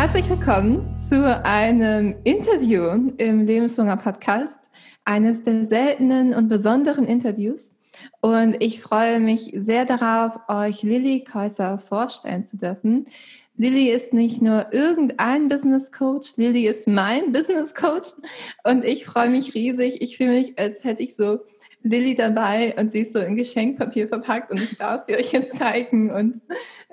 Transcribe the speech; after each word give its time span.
Herzlich 0.00 0.30
willkommen 0.30 0.94
zu 0.94 1.44
einem 1.44 2.14
Interview 2.24 3.12
im 3.18 3.44
Lebenshunger 3.44 3.98
Podcast, 3.98 4.70
eines 5.04 5.44
der 5.44 5.66
seltenen 5.66 6.32
und 6.32 6.48
besonderen 6.48 7.04
Interviews. 7.04 7.74
Und 8.22 8.56
ich 8.60 8.80
freue 8.80 9.20
mich 9.20 9.52
sehr 9.54 9.84
darauf, 9.84 10.40
euch 10.48 10.82
Lilly 10.82 11.22
Käuser 11.22 11.76
vorstellen 11.76 12.46
zu 12.46 12.56
dürfen. 12.56 13.08
Lilly 13.58 13.90
ist 13.90 14.14
nicht 14.14 14.40
nur 14.40 14.72
irgendein 14.72 15.50
Business 15.50 15.92
Coach, 15.92 16.32
Lilly 16.36 16.66
ist 16.66 16.88
mein 16.88 17.30
Business 17.30 17.74
Coach 17.74 18.08
und 18.64 18.84
ich 18.84 19.04
freue 19.04 19.28
mich 19.28 19.54
riesig. 19.54 20.00
Ich 20.00 20.16
fühle 20.16 20.30
mich, 20.30 20.58
als 20.58 20.82
hätte 20.82 21.02
ich 21.02 21.14
so 21.14 21.40
Lilly 21.82 22.14
dabei 22.14 22.74
und 22.78 22.92
sie 22.92 23.00
ist 23.00 23.12
so 23.12 23.20
in 23.20 23.36
Geschenkpapier 23.36 24.08
verpackt 24.08 24.50
und 24.50 24.60
ich 24.60 24.76
darf 24.76 25.02
sie 25.02 25.16
euch 25.16 25.32
jetzt 25.32 25.56
zeigen 25.56 26.10
und 26.10 26.42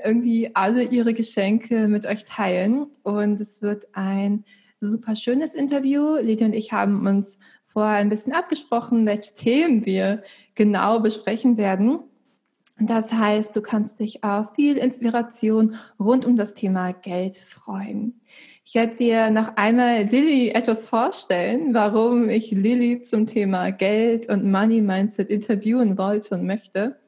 irgendwie 0.03 0.51
alle 0.53 0.83
ihre 0.83 1.13
Geschenke 1.13 1.87
mit 1.87 2.05
euch 2.05 2.25
teilen. 2.25 2.87
Und 3.03 3.39
es 3.39 3.61
wird 3.61 3.87
ein 3.93 4.45
super 4.79 5.15
schönes 5.15 5.55
Interview. 5.55 6.15
Lilly 6.15 6.45
und 6.45 6.53
ich 6.53 6.71
haben 6.71 7.05
uns 7.05 7.39
vorher 7.65 7.97
ein 7.97 8.09
bisschen 8.09 8.33
abgesprochen, 8.33 9.05
welche 9.05 9.35
Themen 9.35 9.85
wir 9.85 10.23
genau 10.55 10.99
besprechen 10.99 11.57
werden. 11.57 11.99
Das 12.79 13.11
heißt, 13.11 13.55
du 13.55 13.61
kannst 13.61 13.99
dich 13.99 14.23
auf 14.23 14.53
viel 14.55 14.77
Inspiration 14.77 15.75
rund 15.99 16.25
um 16.25 16.35
das 16.35 16.53
Thema 16.53 16.93
Geld 16.93 17.37
freuen. 17.37 18.21
Ich 18.69 18.75
werde 18.75 18.95
dir 18.97 19.29
noch 19.29 19.55
einmal 19.55 20.03
Lilly 20.07 20.49
etwas 20.49 20.89
vorstellen, 20.89 21.73
warum 21.73 22.27
ich 22.27 22.51
Lilly 22.51 23.01
zum 23.01 23.25
Thema 23.25 23.71
Geld 23.71 24.27
und 24.27 24.43
Money 24.43 24.81
Mindset 24.81 25.29
interviewen 25.29 25.97
wollte 25.97 26.35
und 26.35 26.45
möchte. 26.45 26.99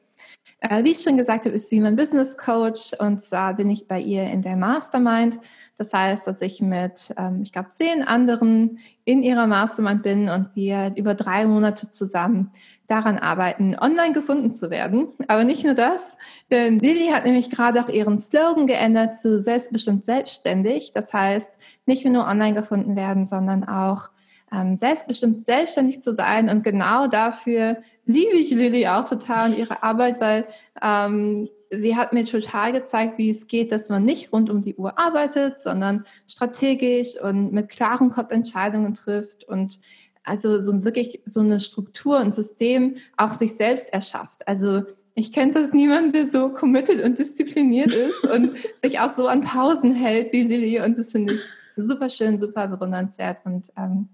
Äh, 0.60 0.84
wie 0.84 0.92
ich 0.92 1.00
schon 1.00 1.18
gesagt 1.18 1.44
habe, 1.44 1.54
ist 1.54 1.68
sie 1.68 1.80
mein 1.80 1.96
Business 1.96 2.38
Coach 2.38 2.94
und 2.98 3.20
zwar 3.20 3.52
bin 3.52 3.68
ich 3.68 3.86
bei 3.86 4.00
ihr 4.00 4.22
in 4.22 4.40
der 4.40 4.56
Mastermind. 4.56 5.38
Das 5.76 5.92
heißt, 5.92 6.26
dass 6.26 6.40
ich 6.40 6.62
mit, 6.62 7.14
ähm, 7.18 7.42
ich 7.42 7.52
glaube, 7.52 7.68
zehn 7.68 8.04
anderen 8.04 8.78
in 9.04 9.22
ihrer 9.22 9.46
Mastermind 9.46 10.02
bin 10.02 10.30
und 10.30 10.48
wir 10.54 10.94
über 10.96 11.12
drei 11.12 11.44
Monate 11.44 11.90
zusammen 11.90 12.52
daran 12.90 13.18
arbeiten, 13.18 13.76
online 13.78 14.12
gefunden 14.12 14.52
zu 14.52 14.70
werden. 14.70 15.08
Aber 15.28 15.44
nicht 15.44 15.64
nur 15.64 15.74
das, 15.74 16.16
denn 16.50 16.78
Lilly 16.78 17.08
hat 17.08 17.24
nämlich 17.24 17.50
gerade 17.50 17.80
auch 17.82 17.88
ihren 17.88 18.18
Slogan 18.18 18.66
geändert 18.66 19.16
zu 19.16 19.38
selbstbestimmt 19.38 20.04
selbstständig. 20.04 20.92
Das 20.92 21.14
heißt, 21.14 21.58
nicht 21.86 22.04
nur 22.04 22.26
online 22.26 22.54
gefunden 22.54 22.96
werden, 22.96 23.26
sondern 23.26 23.64
auch 23.64 24.10
ähm, 24.52 24.74
selbstbestimmt 24.74 25.44
selbstständig 25.44 26.02
zu 26.02 26.12
sein. 26.12 26.48
Und 26.48 26.64
genau 26.64 27.06
dafür 27.06 27.76
liebe 28.04 28.36
ich 28.36 28.50
Lilly 28.50 28.88
auch 28.88 29.08
total 29.08 29.50
und 29.50 29.58
ihre 29.58 29.82
Arbeit, 29.82 30.20
weil 30.20 30.46
ähm, 30.82 31.48
sie 31.70 31.96
hat 31.96 32.12
mir 32.12 32.24
total 32.24 32.72
gezeigt, 32.72 33.18
wie 33.18 33.30
es 33.30 33.46
geht, 33.46 33.70
dass 33.70 33.88
man 33.88 34.04
nicht 34.04 34.32
rund 34.32 34.50
um 34.50 34.62
die 34.62 34.74
Uhr 34.74 34.98
arbeitet, 34.98 35.60
sondern 35.60 36.04
strategisch 36.26 37.20
und 37.20 37.52
mit 37.52 37.68
klaren 37.68 38.10
Kopf 38.10 38.32
Entscheidungen 38.32 38.94
trifft 38.94 39.44
und 39.44 39.78
also 40.24 40.58
so 40.60 40.84
wirklich 40.84 41.20
so 41.24 41.40
eine 41.40 41.60
Struktur 41.60 42.20
und 42.20 42.34
System 42.34 42.96
auch 43.16 43.32
sich 43.32 43.54
selbst 43.54 43.92
erschafft. 43.92 44.46
Also 44.46 44.82
ich 45.14 45.32
kenne 45.32 45.52
das 45.52 45.72
niemand, 45.72 46.14
der 46.14 46.26
so 46.26 46.50
committed 46.50 47.02
und 47.04 47.18
diszipliniert 47.18 47.94
ist 47.94 48.24
und 48.24 48.56
sich 48.76 49.00
auch 49.00 49.10
so 49.10 49.28
an 49.28 49.42
Pausen 49.42 49.94
hält 49.94 50.32
wie 50.32 50.42
Lilly. 50.42 50.80
Und 50.80 50.96
das 50.96 51.12
finde 51.12 51.34
ich 51.34 51.40
super 51.76 52.08
schön, 52.08 52.38
super 52.38 52.68
bewundernswert. 52.68 53.38
Und 53.44 53.68
ähm, 53.76 54.08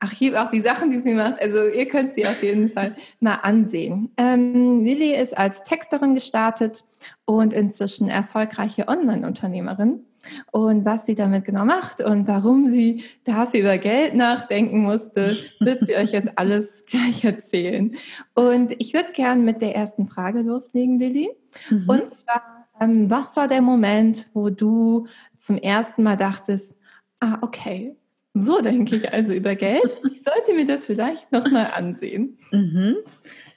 ach, 0.00 0.12
hier 0.12 0.42
auch 0.42 0.50
die 0.50 0.60
Sachen, 0.60 0.90
die 0.90 1.00
sie 1.00 1.14
macht. 1.14 1.40
Also 1.40 1.66
ihr 1.66 1.86
könnt 1.86 2.12
sie 2.12 2.26
auf 2.26 2.42
jeden 2.42 2.70
Fall 2.70 2.96
mal 3.20 3.36
ansehen. 3.36 4.10
Ähm, 4.16 4.82
Lilly 4.84 5.14
ist 5.14 5.36
als 5.36 5.64
Texterin 5.64 6.14
gestartet 6.14 6.84
und 7.24 7.52
inzwischen 7.52 8.08
erfolgreiche 8.08 8.88
Online-Unternehmerin 8.88 10.04
und 10.50 10.84
was 10.84 11.06
sie 11.06 11.14
damit 11.14 11.44
genau 11.44 11.64
macht 11.64 12.00
und 12.00 12.26
warum 12.28 12.68
sie 12.68 13.04
dafür 13.24 13.60
über 13.60 13.78
Geld 13.78 14.14
nachdenken 14.14 14.80
musste, 14.80 15.36
wird 15.60 15.84
sie 15.84 15.96
euch 15.96 16.12
jetzt 16.12 16.30
alles 16.36 16.84
gleich 16.86 17.24
erzählen. 17.24 17.92
Und 18.34 18.74
ich 18.78 18.94
würde 18.94 19.12
gerne 19.12 19.42
mit 19.42 19.62
der 19.62 19.74
ersten 19.74 20.06
Frage 20.06 20.40
loslegen, 20.40 20.98
Lilly. 20.98 21.30
Mhm. 21.70 21.88
Und 21.88 22.06
zwar, 22.06 22.68
ähm, 22.80 23.10
was 23.10 23.36
war 23.36 23.48
der 23.48 23.62
Moment, 23.62 24.26
wo 24.34 24.50
du 24.50 25.06
zum 25.36 25.58
ersten 25.58 26.02
Mal 26.02 26.16
dachtest, 26.16 26.76
ah, 27.20 27.38
okay, 27.42 27.96
so 28.34 28.60
denke 28.60 28.96
ich 28.96 29.12
also 29.12 29.32
über 29.32 29.54
Geld. 29.54 29.82
Ich 30.12 30.22
sollte 30.22 30.54
mir 30.54 30.66
das 30.66 30.86
vielleicht 30.86 31.32
nochmal 31.32 31.70
ansehen. 31.74 32.38
Mhm. 32.52 32.96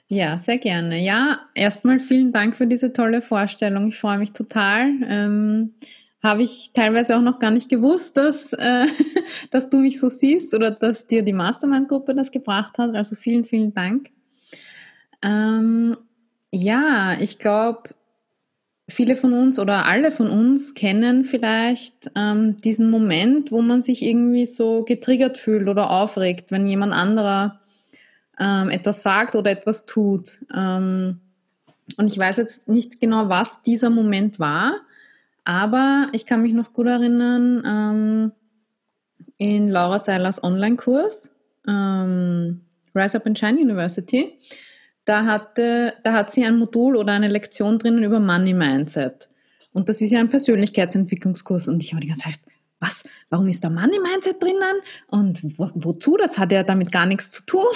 Ja, 0.08 0.38
sehr 0.38 0.58
gerne. 0.58 0.98
Ja, 1.02 1.40
erstmal 1.54 2.00
vielen 2.00 2.32
Dank 2.32 2.56
für 2.56 2.66
diese 2.66 2.92
tolle 2.92 3.22
Vorstellung. 3.22 3.88
Ich 3.88 3.98
freue 3.98 4.18
mich 4.18 4.32
total. 4.32 4.90
Ähm, 5.06 5.74
habe 6.22 6.42
ich 6.42 6.70
teilweise 6.72 7.16
auch 7.16 7.22
noch 7.22 7.40
gar 7.40 7.50
nicht 7.50 7.68
gewusst, 7.68 8.16
dass, 8.16 8.52
äh, 8.52 8.86
dass 9.50 9.70
du 9.70 9.78
mich 9.78 9.98
so 9.98 10.08
siehst 10.08 10.54
oder 10.54 10.70
dass 10.70 11.06
dir 11.06 11.22
die 11.22 11.32
Mastermind-Gruppe 11.32 12.14
das 12.14 12.30
gebracht 12.30 12.78
hat. 12.78 12.94
Also 12.94 13.16
vielen, 13.16 13.44
vielen 13.44 13.74
Dank. 13.74 14.10
Ähm, 15.20 15.96
ja, 16.52 17.16
ich 17.18 17.38
glaube, 17.38 17.90
viele 18.88 19.16
von 19.16 19.32
uns 19.32 19.58
oder 19.58 19.86
alle 19.86 20.12
von 20.12 20.28
uns 20.28 20.74
kennen 20.74 21.24
vielleicht 21.24 22.10
ähm, 22.14 22.56
diesen 22.58 22.90
Moment, 22.90 23.50
wo 23.50 23.62
man 23.62 23.82
sich 23.82 24.02
irgendwie 24.02 24.46
so 24.46 24.84
getriggert 24.84 25.38
fühlt 25.38 25.68
oder 25.68 25.90
aufregt, 25.90 26.50
wenn 26.50 26.66
jemand 26.66 26.92
anderer 26.92 27.60
ähm, 28.38 28.70
etwas 28.70 29.02
sagt 29.02 29.34
oder 29.34 29.50
etwas 29.50 29.86
tut. 29.86 30.40
Ähm, 30.54 31.20
und 31.96 32.06
ich 32.06 32.18
weiß 32.18 32.36
jetzt 32.36 32.68
nicht 32.68 33.00
genau, 33.00 33.28
was 33.28 33.62
dieser 33.62 33.90
Moment 33.90 34.38
war. 34.38 34.80
Aber 35.44 36.08
ich 36.12 36.26
kann 36.26 36.42
mich 36.42 36.52
noch 36.52 36.72
gut 36.72 36.86
erinnern, 36.86 37.62
ähm, 37.66 38.32
in 39.38 39.68
Laura 39.68 39.98
Seilers 39.98 40.42
Online-Kurs, 40.42 41.34
ähm, 41.66 42.60
Rise 42.94 43.16
Up 43.16 43.26
and 43.26 43.38
Shine 43.38 43.60
University, 43.60 44.38
da, 45.04 45.24
hatte, 45.24 45.94
da 46.04 46.12
hat 46.12 46.30
sie 46.30 46.44
ein 46.44 46.58
Modul 46.58 46.96
oder 46.96 47.12
eine 47.12 47.28
Lektion 47.28 47.78
drinnen 47.78 48.04
über 48.04 48.20
Money 48.20 48.54
Mindset. 48.54 49.28
Und 49.72 49.88
das 49.88 50.00
ist 50.00 50.12
ja 50.12 50.20
ein 50.20 50.28
Persönlichkeitsentwicklungskurs. 50.28 51.66
Und 51.66 51.82
ich 51.82 51.92
habe 51.92 52.02
die 52.02 52.08
ganze 52.08 52.24
Zeit, 52.24 52.38
was, 52.82 53.04
warum 53.30 53.46
ist 53.48 53.62
da 53.62 53.70
Money 53.70 54.00
Mindset 54.00 54.42
drinnen 54.42 54.82
und 55.06 55.58
wo, 55.58 55.70
wozu? 55.74 56.16
Das 56.16 56.36
hat 56.36 56.50
ja 56.50 56.64
damit 56.64 56.90
gar 56.90 57.06
nichts 57.06 57.30
zu 57.30 57.42
tun. 57.46 57.66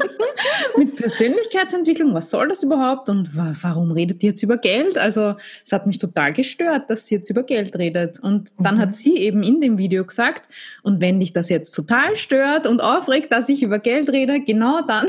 Mit 0.76 0.96
Persönlichkeitsentwicklung, 0.96 2.12
was 2.12 2.30
soll 2.30 2.48
das 2.48 2.62
überhaupt 2.62 3.08
und 3.08 3.34
wa 3.34 3.54
warum 3.62 3.90
redet 3.90 4.20
die 4.20 4.26
jetzt 4.26 4.42
über 4.42 4.58
Geld? 4.58 4.98
Also 4.98 5.36
es 5.64 5.72
hat 5.72 5.86
mich 5.86 5.98
total 5.98 6.32
gestört, 6.34 6.90
dass 6.90 7.06
sie 7.06 7.16
jetzt 7.16 7.30
über 7.30 7.42
Geld 7.42 7.76
redet. 7.76 8.20
Und 8.20 8.50
dann 8.58 8.76
mhm. 8.76 8.80
hat 8.80 8.94
sie 8.94 9.16
eben 9.16 9.42
in 9.42 9.62
dem 9.62 9.78
Video 9.78 10.04
gesagt, 10.04 10.48
und 10.82 11.00
wenn 11.00 11.20
dich 11.20 11.32
das 11.32 11.48
jetzt 11.48 11.72
total 11.72 12.16
stört 12.16 12.66
und 12.66 12.82
aufregt, 12.82 13.32
dass 13.32 13.48
ich 13.48 13.62
über 13.62 13.78
Geld 13.78 14.10
rede, 14.10 14.40
genau 14.40 14.82
dann 14.82 15.06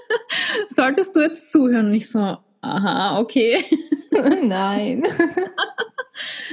solltest 0.68 1.14
du 1.14 1.20
jetzt 1.20 1.52
zuhören. 1.52 1.88
Und 1.88 1.94
ich 1.94 2.10
so, 2.10 2.38
aha, 2.62 3.18
okay. 3.20 3.64
Nein. 4.42 5.04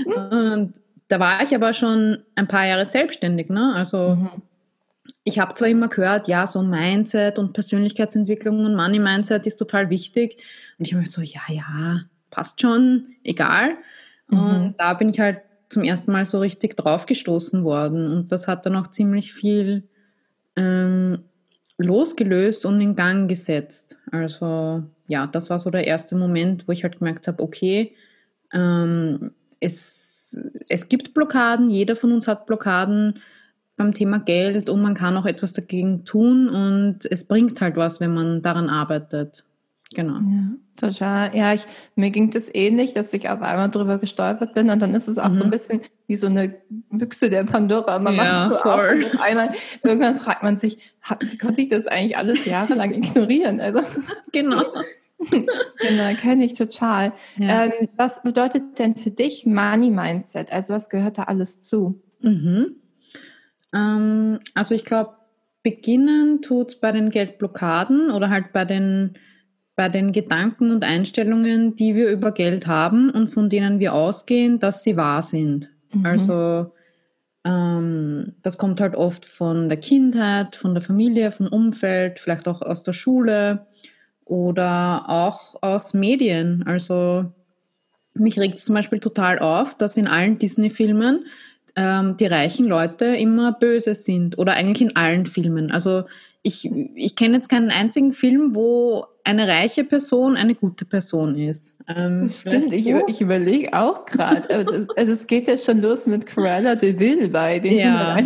und 0.06 0.74
da 1.10 1.20
war 1.20 1.44
ich 1.44 1.54
aber 1.54 1.74
schon 1.74 2.20
ein 2.36 2.48
paar 2.48 2.66
Jahre 2.66 2.86
selbstständig, 2.86 3.50
ne? 3.50 3.74
Also 3.76 4.16
mhm. 4.16 4.30
ich 5.24 5.40
habe 5.40 5.56
zwar 5.56 5.68
immer 5.68 5.90
gehört, 5.90 6.28
ja, 6.28 6.48
so 6.48 6.62
Mindset 6.62 7.40
und 7.40 7.52
Persönlichkeitsentwicklung 7.54 8.64
und 8.64 8.76
Money 8.76 9.00
Mindset 9.00 9.46
ist 9.48 9.58
total 9.58 9.90
wichtig. 9.90 10.38
Und 10.78 10.86
ich 10.86 10.94
habe 10.94 11.02
mir 11.02 11.10
so, 11.10 11.22
ja, 11.22 11.42
ja, 11.50 12.02
passt 12.30 12.62
schon, 12.62 13.16
egal. 13.24 13.72
Mhm. 14.30 14.40
Und 14.40 14.76
da 14.78 14.94
bin 14.94 15.10
ich 15.10 15.20
halt 15.20 15.42
zum 15.70 15.84
ersten 15.84 16.12
Mal 16.12 16.26
so 16.26 16.40
richtig 16.40 16.78
draufgestoßen 16.78 17.64
worden. 17.64 18.12
Und 18.12 18.32
das 18.32 18.48
hat 18.48 18.68
dann 18.68 18.76
auch 18.76 18.88
ziemlich 18.88 19.34
viel 19.34 19.88
ähm, 20.56 21.24
losgelöst 21.80 22.68
und 22.68 22.80
in 22.82 22.96
Gang 22.96 23.28
gesetzt. 23.28 23.98
Also 24.12 24.84
ja, 25.08 25.26
das 25.26 25.50
war 25.50 25.58
so 25.58 25.72
der 25.72 25.88
erste 25.88 26.16
Moment, 26.16 26.68
wo 26.68 26.72
ich 26.72 26.84
halt 26.84 27.00
gemerkt 27.00 27.28
habe, 27.28 27.42
okay, 27.42 27.96
ähm, 28.54 29.32
es 29.60 30.09
es 30.68 30.90
gibt 30.90 31.14
Blockaden, 31.14 31.70
jeder 31.70 31.96
von 31.96 32.12
uns 32.12 32.28
hat 32.28 32.46
Blockaden 32.46 33.20
beim 33.76 33.94
Thema 33.94 34.20
Geld 34.20 34.70
und 34.70 34.82
man 34.82 34.94
kann 34.94 35.16
auch 35.18 35.26
etwas 35.26 35.54
dagegen 35.54 36.04
tun 36.04 36.50
und 36.50 37.00
es 37.10 37.24
bringt 37.24 37.60
halt 37.62 37.78
was, 37.78 38.00
wenn 38.00 38.14
man 38.14 38.42
daran 38.42 38.70
arbeitet. 38.70 39.46
Genau. 39.96 40.20
Ja, 40.20 40.52
total. 40.80 41.36
Ja, 41.36 41.54
ich, 41.54 41.66
mir 41.96 42.12
ging 42.12 42.30
das 42.30 42.54
ähnlich, 42.54 42.94
dass 42.94 43.12
ich 43.14 43.28
auf 43.28 43.42
einmal 43.42 43.72
drüber 43.72 43.98
gestolpert 43.98 44.54
bin 44.54 44.70
und 44.70 44.80
dann 44.80 44.94
ist 44.94 45.08
es 45.08 45.18
auch 45.18 45.30
mhm. 45.30 45.34
so 45.34 45.44
ein 45.44 45.48
mhm. 45.48 45.52
bisschen 45.52 45.82
wie 46.06 46.16
so 46.16 46.28
eine 46.28 46.56
Büchse 46.92 47.30
der 47.30 47.44
Pandora. 47.44 47.98
Man 47.98 48.16
ja, 48.16 48.24
macht 48.24 48.44
es 48.44 48.50
so 48.50 48.62
voll. 48.62 49.04
auf 49.04 49.14
und 49.14 49.20
einmal, 49.20 49.50
irgendwann 49.82 50.20
fragt 50.20 50.44
man 50.44 50.58
sich, 50.58 50.78
wie 51.22 51.38
konnte 51.40 51.62
ich 51.62 51.70
das 51.70 51.88
eigentlich 51.88 52.18
alles 52.18 52.46
jahrelang 52.46 52.94
ignorieren? 52.94 53.60
Also, 53.60 53.82
genau. 54.32 54.62
genau, 55.30 56.14
kenne 56.16 56.46
ich 56.46 56.54
total. 56.54 57.14
Ja. 57.38 57.66
Ähm, 57.66 57.90
was 57.96 58.24
bedeutet 58.24 58.80
denn 58.80 58.96
für 58.96 59.12
dich 59.12 59.46
Money 59.46 59.90
Mindset? 59.90 60.52
Also 60.52 60.74
was 60.74 60.90
gehört 60.90 61.18
da 61.18 61.24
alles 61.24 61.62
zu? 61.62 62.02
Mhm. 62.22 62.76
Ähm, 63.74 64.40
also 64.54 64.76
ich 64.76 64.86
glaube, 64.86 65.16
beginnen 65.64 66.42
tut 66.42 66.70
es 66.70 66.80
bei 66.80 66.92
den 66.92 67.10
Geldblockaden 67.10 68.12
oder 68.12 68.30
halt 68.30 68.54
bei 68.54 68.66
den, 68.66 69.14
bei 69.76 69.90
den 69.90 70.14
Gedanken 70.14 70.72
und 70.72 70.86
Einstellungen, 70.86 71.76
die 71.76 71.96
wir 71.96 72.10
über 72.10 72.32
Geld 72.32 72.68
haben 72.68 73.10
und 73.10 73.28
von 73.28 73.50
denen 73.50 73.80
wir 73.80 73.94
ausgehen, 73.94 74.60
dass 74.60 74.84
sie 74.84 74.96
wahr 74.96 75.22
sind. 75.22 75.72
Mhm. 75.94 76.06
Also 76.06 76.72
ähm, 77.44 78.36
das 78.42 78.58
kommt 78.58 78.80
halt 78.80 78.96
oft 78.96 79.26
von 79.26 79.68
der 79.68 79.80
Kindheit, 79.80 80.56
von 80.56 80.74
der 80.74 80.82
Familie, 80.82 81.32
vom 81.32 81.48
Umfeld, 81.48 82.20
vielleicht 82.20 82.48
auch 82.48 82.62
aus 82.62 82.84
der 82.84 82.94
Schule 82.94 83.68
oder 84.30 85.10
auch 85.10 85.62
aus 85.62 85.94
Medien. 85.94 86.64
Also 86.66 87.26
mich 88.14 88.40
regt 88.40 88.60
es 88.60 88.66
zum 88.66 88.76
Beispiel 88.76 89.00
total 89.00 89.40
auf, 89.40 89.76
dass 89.76 89.98
in 89.98 90.08
allen 90.08 90.40
Disney-Filmen 90.40 91.26
ähm, 91.76 92.18
die 92.18 92.26
reichen 92.26 92.68
Leute 92.68 93.06
immer 93.06 93.54
böse 93.54 93.96
sind 93.96 94.38
oder 94.38 94.54
eigentlich 94.54 94.90
in 94.90 94.96
allen 94.96 95.26
Filmen. 95.26 95.72
Also 95.72 96.04
ich, 96.42 96.70
ich 96.96 97.16
kenne 97.16 97.36
jetzt 97.36 97.50
keinen 97.50 97.70
einzigen 97.70 98.14
Film, 98.14 98.56
wo 98.56 99.06
eine 99.24 99.48
reiche 99.48 99.84
Person 99.84 100.36
eine 100.36 100.56
gute 100.56 100.86
Person 100.86 101.38
ist. 101.38 101.78
Ähm, 101.88 102.24
das 102.24 102.42
stimmt, 102.42 102.74
ich, 102.74 102.88
ich 103.08 103.22
überlege 103.22 103.74
auch 103.74 104.06
gerade. 104.06 104.50
also 104.96 105.12
es 105.12 105.28
geht 105.28 105.48
ja 105.48 105.58
schon 105.58 105.82
los 105.82 106.08
mit 106.08 106.26
Cruella 106.26 106.76
de 106.76 106.98
Vil 107.00 107.30
bei 107.30 107.60
den 107.60 107.78
ja, 107.78 108.18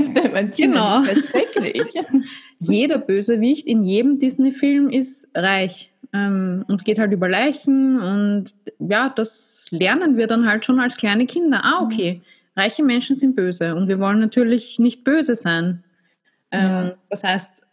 genau. 0.56 1.04
schrecklich. 1.04 1.84
Jeder 2.60 3.00
Bösewicht 3.00 3.68
in 3.68 3.84
jedem 3.84 4.20
Disney-Film 4.20 4.90
ist 4.90 5.28
reich 5.36 5.93
ähm, 6.14 6.64
und 6.68 6.86
geht 6.86 7.00
halt 7.00 7.12
über 7.12 7.28
Leichen 7.28 8.00
und 8.00 8.46
ja, 8.80 9.10
das 9.10 9.68
lernen 9.72 10.18
wir 10.18 10.28
dann 10.28 10.48
halt 10.48 10.66
schon 10.66 10.80
als 10.80 10.96
kleine 10.96 11.26
Kinder. 11.26 11.62
Ah, 11.64 11.82
okay, 11.82 12.22
reiche 12.56 12.84
Menschen 12.84 13.16
sind 13.16 13.36
böse 13.36 13.76
und 13.76 13.88
wir 13.88 14.00
wollen 14.00 14.20
natürlich 14.20 14.80
nicht 14.80 15.04
böse 15.04 15.36
sein. 15.36 15.84
Ähm, 16.52 16.62
ja. 16.62 16.94
Das 17.10 17.24
heißt, 17.24 17.64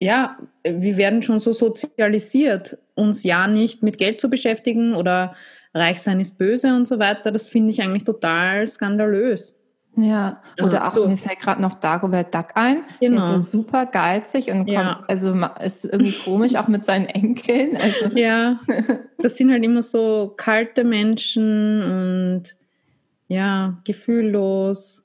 ja, 0.00 0.36
wir 0.64 0.96
werden 0.96 1.22
schon 1.22 1.38
so 1.38 1.52
sozialisiert, 1.52 2.76
uns 2.94 3.22
ja 3.22 3.46
nicht 3.46 3.82
mit 3.82 3.98
Geld 3.98 4.20
zu 4.20 4.28
beschäftigen 4.28 4.94
oder 4.94 5.34
reich 5.74 6.02
sein 6.02 6.20
ist 6.20 6.36
böse 6.36 6.74
und 6.74 6.86
so 6.86 6.98
weiter. 6.98 7.30
Das 7.30 7.48
finde 7.48 7.70
ich 7.70 7.80
eigentlich 7.80 8.04
total 8.04 8.66
skandalös. 8.66 9.54
Ja, 9.94 10.40
oder 10.62 10.88
auch, 10.88 10.94
so. 10.94 11.06
mir 11.06 11.18
fällt 11.18 11.40
gerade 11.40 11.60
noch 11.60 11.74
Dagobert 11.74 12.34
Duck 12.34 12.48
ein. 12.54 12.82
Genau. 12.98 13.16
Der 13.16 13.24
ist 13.26 13.30
ja 13.30 13.38
super 13.38 13.86
geizig 13.86 14.50
und 14.50 14.66
ja. 14.66 14.94
kommt, 14.94 15.10
also 15.10 15.34
ist 15.62 15.84
irgendwie 15.84 16.16
komisch, 16.24 16.54
auch 16.54 16.68
mit 16.68 16.86
seinen 16.86 17.06
Enkeln. 17.06 17.76
Also. 17.76 18.06
Ja, 18.14 18.58
das 19.18 19.36
sind 19.36 19.50
halt 19.50 19.62
immer 19.62 19.82
so 19.82 20.32
kalte 20.36 20.84
Menschen 20.84 21.82
und 21.82 22.42
ja, 23.28 23.78
gefühllos, 23.84 25.04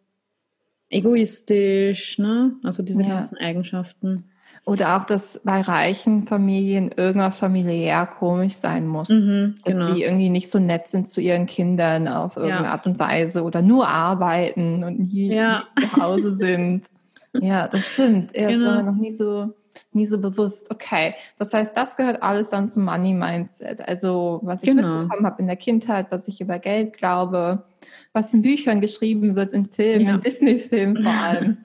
egoistisch, 0.89 2.18
ne? 2.18 2.54
Also 2.63 2.81
diese 2.84 3.04
ja. 3.04 3.10
ganzen 3.10 3.38
Eigenschaften. 3.38 4.25
Oder 4.68 4.98
auch, 4.98 5.06
dass 5.06 5.40
bei 5.46 5.62
reichen 5.62 6.28
Familien 6.28 6.92
irgendwas 6.92 7.40
familiär 7.40 8.06
komisch 8.06 8.56
sein 8.56 8.86
muss. 8.86 9.08
Mhm, 9.08 9.56
dass 9.64 9.75
genau. 9.75 9.94
sie 9.94 10.04
irgendwie 10.04 10.30
nicht 10.30 10.52
so 10.52 10.60
nett 10.60 10.88
sind 10.88 11.10
zu 11.10 11.22
ihren 11.22 11.46
Kindern 11.46 12.10
auf 12.10 12.36
irgendeine 12.36 12.66
ja. 12.66 12.72
Art 12.74 12.86
und 12.86 13.00
Weise 13.00 13.44
oder 13.44 13.62
nur 13.62 13.88
arbeiten 13.88 14.84
und 14.84 15.00
nie, 15.00 15.34
ja. 15.34 15.64
nie 15.78 15.86
zu 15.86 15.96
Hause 15.96 16.34
sind. 16.34 16.81
ja, 17.31 17.69
das 17.69 17.94
stimmt. 17.94 18.36
Er 18.36 18.52
genau. 18.52 18.60
ist 18.60 18.68
aber 18.68 18.84
noch 18.92 18.98
nie 18.98 19.12
so, 19.12 19.54
nie 19.94 20.06
so 20.06 20.18
bewusst. 20.18 20.70
Okay, 20.70 21.13
das 21.38 21.54
heißt, 21.54 21.78
das 21.78 21.96
gehört 21.96 22.22
alles 22.22 22.50
dann 22.50 22.68
zum 22.68 22.84
Money 22.84 23.13
Mindset. 23.13 23.88
Also, 23.88 24.42
was 24.44 24.63
ich 24.63 24.70
genau. 24.70 25.04
mitbekommen 25.04 25.25
habe 25.25 25.42
in 25.44 25.48
der 25.48 25.56
Kindheit, 25.56 26.08
was 26.10 26.28
ich 26.28 26.42
über 26.42 26.60
Geld 26.60 26.98
glaube, 26.98 27.63
was 28.12 28.34
in 28.34 28.42
Büchern 28.42 28.81
geschrieben 28.81 29.38
wird, 29.38 29.54
in 29.54 29.63
Filmen, 29.63 30.08
ja. 30.08 30.16
in 30.16 30.20
Disney-Filmen 30.20 31.04
vor 31.04 31.13
allem. 31.13 31.58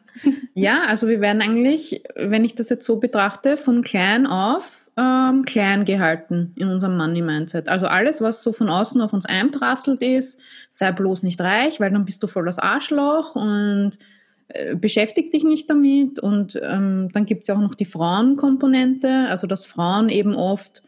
Ja, 0.55 0.83
also 0.87 1.09
wir 1.09 1.21
werden 1.21 1.41
eigentlich, 1.41 2.03
wenn 2.15 2.45
ich 2.45 2.55
das 2.55 2.69
jetzt 2.69 2.85
so 2.85 2.99
betrachte, 2.99 3.57
von 3.57 3.83
klein 3.83 4.27
auf 4.27 4.83
ähm, 4.97 5.45
klein 5.45 5.85
gehalten 5.85 6.53
in 6.57 6.69
unserem 6.69 6.97
Money-Mindset. 6.97 7.69
Also 7.69 7.87
alles, 7.87 8.21
was 8.21 8.43
so 8.43 8.53
von 8.53 8.69
außen 8.69 9.01
auf 9.01 9.13
uns 9.13 9.27
einprasselt 9.27 10.03
ist, 10.03 10.39
sei 10.69 10.93
bloß 10.93 11.23
nicht 11.23 11.41
reich, 11.41 11.81
weil 11.81 11.91
dann 11.91 12.05
bist 12.05 12.23
du 12.23 12.27
voll 12.27 12.45
das 12.45 12.59
Arschloch 12.59 13.35
und 13.35 13.93
äh, 14.49 14.77
beschäftig 14.77 15.31
dich 15.31 15.45
nicht 15.45 15.71
damit. 15.71 16.21
Und 16.21 16.61
ähm, 16.63 17.09
dann 17.13 17.25
gibt 17.25 17.43
es 17.43 17.49
ja 17.49 17.55
auch 17.55 17.61
noch 17.61 17.75
die 17.75 17.87
Frauenkomponente, 17.87 19.27
also 19.29 19.47
dass 19.47 19.65
Frauen 19.65 20.09
eben 20.09 20.35
oft 20.35 20.83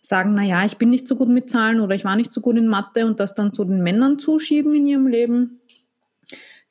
sagen, 0.00 0.34
naja, 0.34 0.64
ich 0.64 0.76
bin 0.76 0.90
nicht 0.90 1.08
so 1.08 1.16
gut 1.16 1.28
mit 1.28 1.48
Zahlen 1.48 1.80
oder 1.80 1.94
ich 1.94 2.04
war 2.04 2.16
nicht 2.16 2.32
so 2.32 2.40
gut 2.40 2.56
in 2.56 2.68
Mathe 2.68 3.06
und 3.06 3.20
das 3.20 3.34
dann 3.34 3.52
zu 3.52 3.64
den 3.64 3.82
Männern 3.82 4.18
zuschieben 4.18 4.74
in 4.74 4.86
ihrem 4.86 5.06
Leben 5.06 5.60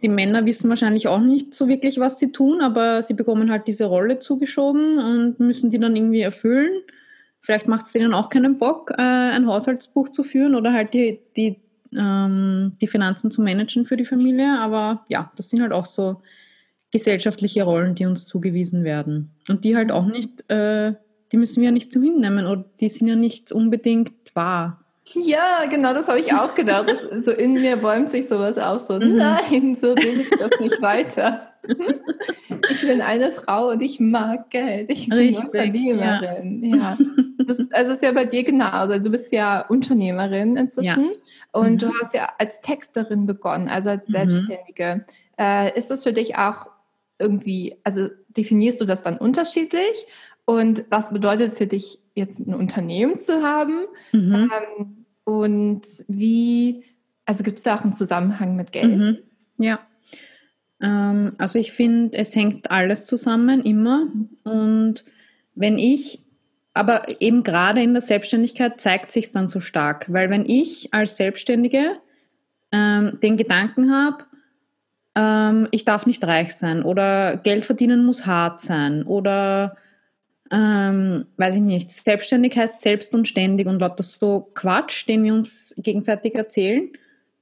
die 0.03 0.09
Männer 0.09 0.45
wissen 0.45 0.69
wahrscheinlich 0.69 1.07
auch 1.07 1.19
nicht 1.19 1.53
so 1.53 1.67
wirklich, 1.67 1.99
was 1.99 2.19
sie 2.19 2.31
tun, 2.31 2.61
aber 2.61 3.01
sie 3.01 3.13
bekommen 3.13 3.49
halt 3.49 3.67
diese 3.67 3.85
Rolle 3.85 4.19
zugeschoben 4.19 4.99
und 4.99 5.39
müssen 5.39 5.69
die 5.69 5.79
dann 5.79 5.95
irgendwie 5.95 6.21
erfüllen. 6.21 6.81
Vielleicht 7.41 7.67
macht 7.67 7.85
es 7.85 7.93
denen 7.93 8.13
auch 8.13 8.29
keinen 8.29 8.57
Bock, 8.57 8.91
äh, 8.91 9.01
ein 9.01 9.47
Haushaltsbuch 9.47 10.09
zu 10.09 10.23
führen 10.23 10.55
oder 10.55 10.73
halt 10.73 10.93
die, 10.93 11.19
die, 11.35 11.61
ähm, 11.95 12.73
die 12.81 12.87
Finanzen 12.87 13.31
zu 13.31 13.41
managen 13.41 13.85
für 13.85 13.97
die 13.97 14.05
Familie. 14.05 14.59
Aber 14.59 15.05
ja, 15.09 15.31
das 15.35 15.49
sind 15.49 15.61
halt 15.61 15.71
auch 15.71 15.85
so 15.85 16.21
gesellschaftliche 16.91 17.63
Rollen, 17.63 17.95
die 17.95 18.05
uns 18.05 18.25
zugewiesen 18.25 18.83
werden. 18.83 19.31
Und 19.49 19.63
die 19.63 19.75
halt 19.75 19.91
auch 19.91 20.05
nicht, 20.05 20.49
äh, 20.49 20.93
die 21.31 21.37
müssen 21.37 21.61
wir 21.61 21.69
ja 21.69 21.73
nicht 21.73 21.91
so 21.91 22.01
hinnehmen 22.01 22.45
oder 22.45 22.65
die 22.79 22.89
sind 22.89 23.07
ja 23.07 23.15
nicht 23.15 23.51
unbedingt 23.51 24.13
wahr. 24.35 24.82
Ja, 25.05 25.65
genau, 25.69 25.93
das 25.93 26.07
habe 26.07 26.19
ich 26.19 26.33
auch 26.33 26.55
gedacht. 26.55 26.87
Das, 26.87 27.01
so 27.25 27.31
in 27.31 27.53
mir 27.53 27.77
bäumt 27.77 28.09
sich 28.09 28.27
sowas 28.27 28.57
auf, 28.57 28.79
so 28.79 28.95
mhm. 28.95 29.15
nein, 29.15 29.75
so 29.75 29.89
will 29.89 30.21
ich 30.21 30.29
das 30.29 30.59
nicht 30.59 30.81
weiter. 30.81 31.53
Ich 32.69 32.81
bin 32.81 33.01
eine 33.01 33.31
Frau 33.31 33.69
und 33.69 33.81
ich 33.81 33.99
mag 33.99 34.49
Geld. 34.49 34.89
Ich 34.89 35.09
bin 35.09 35.17
Richtig, 35.17 35.45
Unternehmerin. 35.45 36.63
Ja. 36.63 36.75
ja. 36.77 36.97
Das, 37.45 37.65
also 37.71 37.91
ist 37.91 38.03
ja 38.03 38.11
bei 38.11 38.25
dir 38.25 38.43
genauso. 38.43 38.97
Du 38.99 39.09
bist 39.09 39.31
ja 39.33 39.61
Unternehmerin 39.67 40.57
inzwischen 40.57 41.05
ja. 41.05 41.59
und 41.59 41.73
mhm. 41.73 41.77
du 41.77 41.93
hast 41.99 42.13
ja 42.13 42.29
als 42.37 42.61
Texterin 42.61 43.25
begonnen, 43.25 43.67
also 43.67 43.89
als 43.89 44.07
mhm. 44.09 44.13
Selbstständige. 44.13 44.95
Mhm. 44.95 45.03
Äh, 45.37 45.77
ist 45.77 45.91
das 45.91 46.03
für 46.03 46.13
dich 46.13 46.37
auch 46.37 46.67
irgendwie, 47.19 47.77
also 47.83 48.09
definierst 48.29 48.81
du 48.81 48.85
das 48.85 49.01
dann 49.01 49.17
unterschiedlich? 49.17 50.05
Und 50.45 50.85
was 50.89 51.13
bedeutet 51.13 51.53
für 51.53 51.67
dich 51.67 51.99
jetzt 52.13 52.39
ein 52.39 52.53
Unternehmen 52.53 53.19
zu 53.19 53.41
haben? 53.41 53.85
Mhm. 54.11 54.51
Ähm, 54.51 55.05
und 55.23 55.81
wie, 56.07 56.83
also 57.25 57.43
gibt 57.43 57.57
es 57.57 57.63
da 57.63 57.75
auch 57.75 57.83
einen 57.83 57.93
Zusammenhang 57.93 58.55
mit 58.55 58.71
Geld? 58.71 58.97
Mhm. 58.97 59.17
Ja. 59.57 59.79
Ähm, 60.81 61.33
also 61.37 61.59
ich 61.59 61.71
finde, 61.71 62.17
es 62.17 62.35
hängt 62.35 62.71
alles 62.71 63.05
zusammen, 63.05 63.61
immer. 63.61 64.07
Und 64.43 65.05
wenn 65.55 65.77
ich, 65.77 66.23
aber 66.73 67.21
eben 67.21 67.43
gerade 67.43 67.81
in 67.81 67.93
der 67.93 68.01
Selbstständigkeit 68.01 68.81
zeigt 68.81 69.11
sich 69.11 69.31
dann 69.31 69.47
so 69.47 69.59
stark, 69.59 70.11
weil 70.11 70.29
wenn 70.29 70.45
ich 70.45 70.93
als 70.93 71.17
Selbstständige 71.17 71.97
ähm, 72.71 73.19
den 73.21 73.37
Gedanken 73.37 73.91
habe, 73.91 74.25
ähm, 75.15 75.67
ich 75.71 75.85
darf 75.85 76.05
nicht 76.05 76.23
reich 76.25 76.55
sein 76.55 76.83
oder 76.83 77.37
Geld 77.37 77.65
verdienen 77.65 78.05
muss 78.05 78.25
hart 78.25 78.59
sein 78.59 79.03
oder 79.03 79.77
ähm, 80.51 81.25
weiß 81.37 81.55
ich 81.55 81.61
nicht, 81.61 81.91
selbstständig 81.91 82.57
heißt 82.57 82.81
selbst 82.81 83.13
und 83.15 83.27
ständig 83.27 83.67
und 83.67 83.79
lauter 83.79 84.03
so 84.03 84.49
Quatsch, 84.53 85.07
den 85.07 85.23
wir 85.23 85.33
uns 85.33 85.73
gegenseitig 85.77 86.35
erzählen, 86.35 86.89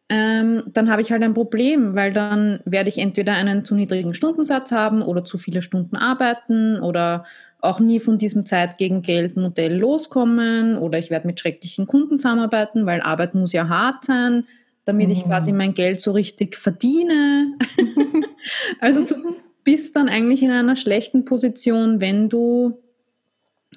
ähm, 0.09 0.63
dann 0.67 0.89
habe 0.91 1.01
ich 1.01 1.11
halt 1.11 1.23
ein 1.23 1.33
Problem, 1.33 1.95
weil 1.95 2.11
dann 2.11 2.59
werde 2.65 2.89
ich 2.89 2.97
entweder 2.97 3.33
einen 3.33 3.63
zu 3.63 3.75
niedrigen 3.75 4.13
Stundensatz 4.13 4.71
haben 4.71 5.01
oder 5.01 5.23
zu 5.23 5.37
viele 5.37 5.61
Stunden 5.61 5.95
arbeiten 5.95 6.81
oder 6.81 7.23
auch 7.61 7.79
nie 7.79 7.99
von 7.99 8.17
diesem 8.17 8.45
Zeit 8.45 8.77
gegen 8.77 9.03
Geld 9.03 9.37
Modell 9.37 9.77
loskommen 9.77 10.77
oder 10.77 10.97
ich 10.97 11.11
werde 11.11 11.27
mit 11.27 11.39
schrecklichen 11.39 11.85
Kunden 11.85 12.19
zusammenarbeiten, 12.19 12.85
weil 12.85 13.01
Arbeit 13.01 13.35
muss 13.35 13.53
ja 13.53 13.69
hart 13.69 14.03
sein, 14.03 14.45
damit 14.83 15.07
mhm. 15.07 15.13
ich 15.13 15.23
quasi 15.23 15.53
mein 15.53 15.73
Geld 15.73 16.01
so 16.01 16.11
richtig 16.11 16.57
verdiene. 16.57 17.57
also 18.81 19.05
du 19.05 19.15
bist 19.63 19.95
dann 19.95 20.09
eigentlich 20.09 20.43
in 20.43 20.51
einer 20.51 20.75
schlechten 20.75 21.23
Position, 21.23 22.01
wenn 22.01 22.27
du 22.27 22.79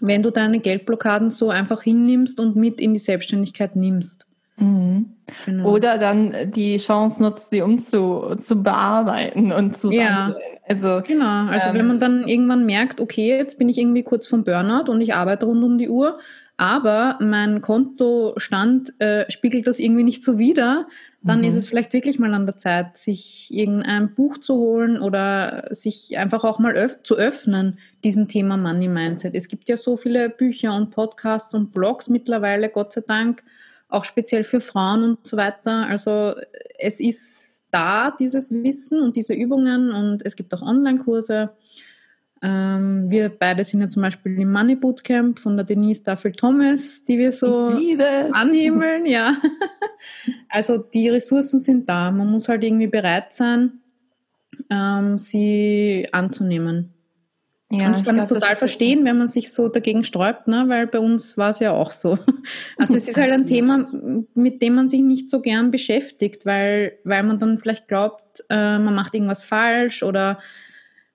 wenn 0.01 0.23
du 0.23 0.31
deine 0.31 0.59
Geldblockaden 0.59 1.31
so 1.31 1.51
einfach 1.51 1.83
hinnimmst 1.83 2.41
und 2.41 2.57
mit 2.57 2.81
in 2.81 2.93
die 2.93 2.99
Selbstständigkeit 2.99 3.77
nimmst. 3.77 4.27
Mhm. 4.57 5.11
Genau. 5.47 5.71
Oder 5.71 5.99
dann 5.99 6.53
die 6.55 6.77
Chance 6.77 7.23
nutzt, 7.23 7.51
sie 7.51 7.63
um 7.63 7.79
zu, 7.79 8.37
zu 8.39 8.63
bearbeiten 8.63 9.53
und 9.53 9.77
zu 9.77 9.91
ja. 9.91 10.35
Also, 10.67 11.03
genau, 11.07 11.47
also 11.47 11.69
ähm, 11.69 11.75
wenn 11.75 11.87
man 11.87 12.01
dann 12.01 12.29
irgendwann 12.29 12.65
merkt, 12.65 13.01
okay, 13.01 13.37
jetzt 13.37 13.59
bin 13.59 13.69
ich 13.69 13.79
irgendwie 13.79 14.03
kurz 14.03 14.27
vom 14.27 14.45
Burnout 14.45 14.91
und 14.91 15.01
ich 15.01 15.15
arbeite 15.15 15.47
rund 15.47 15.63
um 15.63 15.77
die 15.77 15.89
Uhr, 15.89 16.19
aber 16.57 17.19
mein 17.21 17.61
Kontostand 17.61 18.99
äh, 19.01 19.31
spiegelt 19.31 19.67
das 19.67 19.79
irgendwie 19.79 20.05
nicht 20.05 20.23
so 20.23 20.39
wider, 20.39 20.87
dann 21.25 21.39
mhm. 21.39 21.47
ist 21.47 21.55
es 21.55 21.67
vielleicht 21.67 21.93
wirklich 21.95 22.19
mal 22.19 22.35
an 22.35 22.45
der 22.45 22.59
Zeit, 22.59 22.99
sich 22.99 23.49
irgendein 23.51 24.15
Buch 24.15 24.39
zu 24.39 24.57
holen 24.57 25.01
oder 25.01 25.69
sich 25.71 26.19
einfach 26.19 26.45
auch 26.45 26.59
mal 26.59 26.75
öff 26.75 27.03
zu 27.03 27.17
öffnen, 27.17 27.79
diesem 28.05 28.29
Thema 28.29 28.59
Money 28.59 28.89
Mindset. 28.89 29.35
Es 29.35 29.49
gibt 29.49 29.69
ja 29.69 29.79
so 29.79 29.97
viele 29.97 30.29
Bücher 30.29 30.77
und 30.77 30.91
Podcasts 30.91 31.55
und 31.55 31.73
Blogs 31.73 32.11
mittlerweile, 32.11 32.69
Gott 32.69 32.93
sei 32.93 33.01
Dank, 33.07 33.43
auch 33.89 34.05
speziell 34.05 34.45
für 34.45 34.61
Frauen 34.61 35.03
und 35.03 35.27
so 35.27 35.39
weiter. 35.39 35.87
Also 35.87 36.35
es 36.79 37.01
ist 37.01 37.65
da, 37.71 38.11
dieses 38.11 38.53
Wissen 38.53 39.01
und 39.01 39.17
diese 39.17 39.33
Übungen 39.33 39.93
und 39.93 40.25
es 40.27 40.37
gibt 40.37 40.53
auch 40.55 40.63
Online-Kurse. 40.63 41.51
Ähm, 42.47 43.11
wir 43.11 43.31
beide 43.31 43.65
sind 43.65 43.81
ja 43.81 43.89
zum 43.89 44.03
Beispiel 44.03 44.39
im 44.39 44.53
Money 44.53 44.75
Bootcamp 44.75 45.39
von 45.39 45.57
der 45.57 45.65
Denise 45.65 46.03
Staffel 46.03 46.31
Thomas, 46.33 47.03
die 47.03 47.17
wir 47.17 47.33
so 47.33 47.69
anhimmeln. 48.33 49.07
Ja. 49.07 49.37
Also 50.51 50.77
die 50.77 51.09
Ressourcen 51.09 51.59
sind 51.59 51.89
da. 51.89 52.11
Man 52.11 52.31
muss 52.31 52.49
halt 52.49 52.63
irgendwie 52.63 52.89
bereit 52.89 53.33
sein, 53.33 53.81
ähm, 54.71 55.19
sie 55.19 56.07
anzunehmen. 56.13 56.93
Ja, 57.71 57.89
und 57.89 57.99
ich 57.99 58.05
kann 58.05 58.19
es 58.19 58.27
total 58.27 58.55
verstehen, 58.55 59.05
wenn 59.05 59.17
man 59.17 59.29
sich 59.29 59.51
so 59.53 59.69
dagegen 59.69 60.05
sträubt, 60.05 60.47
ne? 60.47 60.65
weil 60.69 60.87
bei 60.87 60.99
uns 60.99 61.39
war 61.39 61.51
es 61.51 61.61
ja 61.61 61.73
auch 61.73 61.91
so. 61.91 62.19
Also 62.77 62.95
es 62.95 63.09
ist 63.09 63.17
halt 63.17 63.33
ein 63.33 63.47
Thema, 63.47 63.89
mit 64.35 64.61
dem 64.61 64.75
man 64.75 64.91
sich 64.91 65.01
nicht 65.01 65.31
so 65.31 65.41
gern 65.41 65.71
beschäftigt, 65.71 66.45
weil, 66.45 66.99
weil 67.05 67.23
man 67.23 67.39
dann 67.39 67.59
vielleicht 67.59 67.89
glaubt, 67.89 68.45
äh, 68.51 68.79
man 68.79 68.95
macht 68.95 69.15
irgendwas 69.15 69.45
falsch 69.45 70.03
oder 70.03 70.39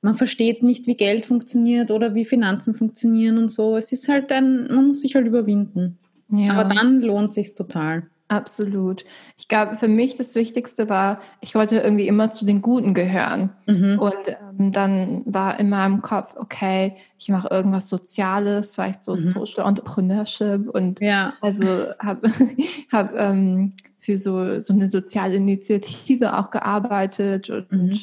man 0.01 0.15
versteht 0.15 0.63
nicht, 0.63 0.87
wie 0.87 0.95
Geld 0.95 1.25
funktioniert 1.25 1.91
oder 1.91 2.15
wie 2.15 2.25
Finanzen 2.25 2.73
funktionieren 2.73 3.37
und 3.37 3.49
so. 3.49 3.75
Es 3.75 3.91
ist 3.91 4.07
halt 4.07 4.31
ein, 4.31 4.67
man 4.67 4.87
muss 4.87 5.01
sich 5.01 5.15
halt 5.15 5.27
überwinden. 5.27 5.97
Ja. 6.29 6.53
Aber 6.53 6.73
dann 6.73 7.01
lohnt 7.01 7.33
sich 7.33 7.55
total. 7.55 8.03
Absolut. 8.29 9.05
Ich 9.37 9.47
glaube, 9.47 9.73
für 9.73 9.87
mich 9.87 10.15
das 10.15 10.35
Wichtigste 10.35 10.87
war, 10.87 11.19
ich 11.41 11.55
wollte 11.55 11.79
irgendwie 11.79 12.07
immer 12.07 12.29
zu 12.29 12.45
den 12.45 12.61
Guten 12.61 12.93
gehören. 12.93 13.49
Mhm. 13.65 13.97
Und 13.97 14.37
ähm, 14.59 14.71
dann 14.71 15.23
war 15.25 15.59
in 15.59 15.69
meinem 15.69 16.03
Kopf, 16.03 16.35
okay, 16.37 16.95
ich 17.17 17.29
mache 17.29 17.47
irgendwas 17.49 17.89
Soziales, 17.89 18.75
vielleicht 18.75 19.03
so 19.03 19.13
mhm. 19.13 19.17
Social 19.17 19.67
Entrepreneurship 19.67 20.69
und 20.69 21.01
ja. 21.01 21.33
also 21.41 21.87
habe 21.97 22.29
hab, 22.91 23.15
ähm, 23.17 23.73
für 23.97 24.19
so, 24.19 24.59
so 24.59 24.73
eine 24.73 24.89
soziale 24.89 25.35
Initiative 25.35 26.37
auch 26.37 26.51
gearbeitet 26.51 27.49
und 27.49 27.71
mhm. 27.71 27.99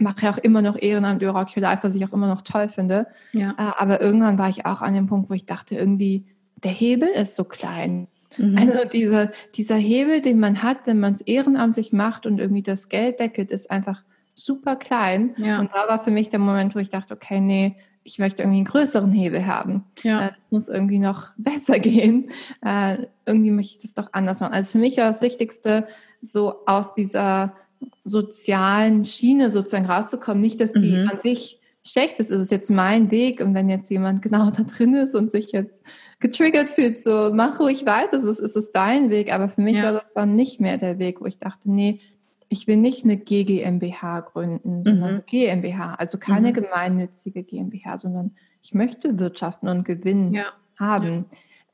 Mache 0.00 0.26
ja 0.26 0.32
auch 0.32 0.38
immer 0.38 0.62
noch 0.62 0.76
Ehrenamt 0.80 1.22
über 1.22 1.32
Rock 1.32 1.56
Your 1.56 1.62
Life, 1.62 1.82
was 1.82 1.94
ich 1.94 2.04
auch 2.04 2.12
immer 2.12 2.28
noch 2.28 2.42
toll 2.42 2.68
finde. 2.68 3.06
Ja. 3.32 3.50
Äh, 3.52 3.72
aber 3.78 4.00
irgendwann 4.00 4.38
war 4.38 4.48
ich 4.48 4.66
auch 4.66 4.82
an 4.82 4.94
dem 4.94 5.06
Punkt, 5.06 5.30
wo 5.30 5.34
ich 5.34 5.46
dachte, 5.46 5.74
irgendwie, 5.76 6.26
der 6.56 6.72
Hebel 6.72 7.08
ist 7.08 7.36
so 7.36 7.44
klein. 7.44 8.08
Mhm. 8.38 8.58
Also 8.58 8.88
dieser, 8.88 9.32
dieser 9.54 9.76
Hebel, 9.76 10.20
den 10.20 10.38
man 10.38 10.62
hat, 10.62 10.86
wenn 10.86 11.00
man 11.00 11.12
es 11.12 11.20
ehrenamtlich 11.20 11.92
macht 11.92 12.26
und 12.26 12.38
irgendwie 12.38 12.62
das 12.62 12.88
Geld 12.88 13.20
deckelt, 13.20 13.50
ist 13.50 13.70
einfach 13.70 14.02
super 14.34 14.76
klein. 14.76 15.34
Ja. 15.36 15.60
Und 15.60 15.70
da 15.72 15.88
war 15.88 15.98
für 15.98 16.10
mich 16.10 16.28
der 16.28 16.38
Moment, 16.38 16.74
wo 16.74 16.78
ich 16.78 16.88
dachte, 16.88 17.14
okay, 17.14 17.40
nee, 17.40 17.76
ich 18.02 18.18
möchte 18.18 18.42
irgendwie 18.42 18.58
einen 18.58 18.66
größeren 18.66 19.12
Hebel 19.12 19.46
haben. 19.46 19.84
Ja. 20.02 20.26
Äh, 20.26 20.28
das 20.30 20.50
muss 20.50 20.68
irgendwie 20.68 20.98
noch 20.98 21.30
besser 21.36 21.78
gehen. 21.78 22.30
Äh, 22.64 23.06
irgendwie 23.26 23.50
möchte 23.50 23.76
ich 23.76 23.82
das 23.82 23.94
doch 23.94 24.12
anders 24.12 24.40
machen. 24.40 24.54
Also 24.54 24.72
für 24.72 24.78
mich 24.78 24.96
war 24.96 25.06
das 25.06 25.22
Wichtigste, 25.22 25.86
so 26.22 26.66
aus 26.66 26.94
dieser 26.94 27.54
sozialen 28.04 29.04
Schiene 29.04 29.50
sozusagen 29.50 29.86
rauszukommen. 29.86 30.40
Nicht, 30.40 30.60
dass 30.60 30.72
die 30.72 30.96
mhm. 30.96 31.08
an 31.10 31.18
sich 31.18 31.60
schlecht 31.82 32.20
ist. 32.20 32.30
Es 32.30 32.40
ist 32.40 32.50
jetzt 32.50 32.70
mein 32.70 33.10
Weg 33.10 33.40
und 33.40 33.54
wenn 33.54 33.68
jetzt 33.68 33.90
jemand 33.90 34.22
genau 34.22 34.50
da 34.50 34.62
drin 34.62 34.94
ist 34.94 35.14
und 35.14 35.30
sich 35.30 35.52
jetzt 35.52 35.84
getriggert 36.18 36.68
fühlt, 36.68 36.98
so 36.98 37.30
mach 37.32 37.58
ruhig 37.58 37.86
weiter, 37.86 38.16
es 38.16 38.24
ist, 38.24 38.40
es 38.40 38.56
ist 38.56 38.72
dein 38.72 39.10
Weg. 39.10 39.32
Aber 39.32 39.48
für 39.48 39.62
mich 39.62 39.78
ja. 39.78 39.84
war 39.84 39.92
das 39.92 40.12
dann 40.12 40.36
nicht 40.36 40.60
mehr 40.60 40.76
der 40.76 40.98
Weg, 40.98 41.20
wo 41.20 41.26
ich 41.26 41.38
dachte, 41.38 41.70
nee, 41.70 42.00
ich 42.48 42.66
will 42.66 42.76
nicht 42.76 43.04
eine 43.04 43.16
GGMBH 43.16 44.20
gründen, 44.20 44.84
sondern 44.84 44.98
mhm. 44.98 45.04
eine 45.04 45.22
GmbH. 45.22 45.94
Also 45.94 46.18
keine 46.18 46.48
mhm. 46.48 46.54
gemeinnützige 46.54 47.44
GmbH, 47.44 47.96
sondern 47.96 48.32
ich 48.62 48.74
möchte 48.74 49.18
wirtschaften 49.18 49.68
und 49.68 49.84
Gewinn 49.84 50.34
ja. 50.34 50.46
haben. 50.76 51.26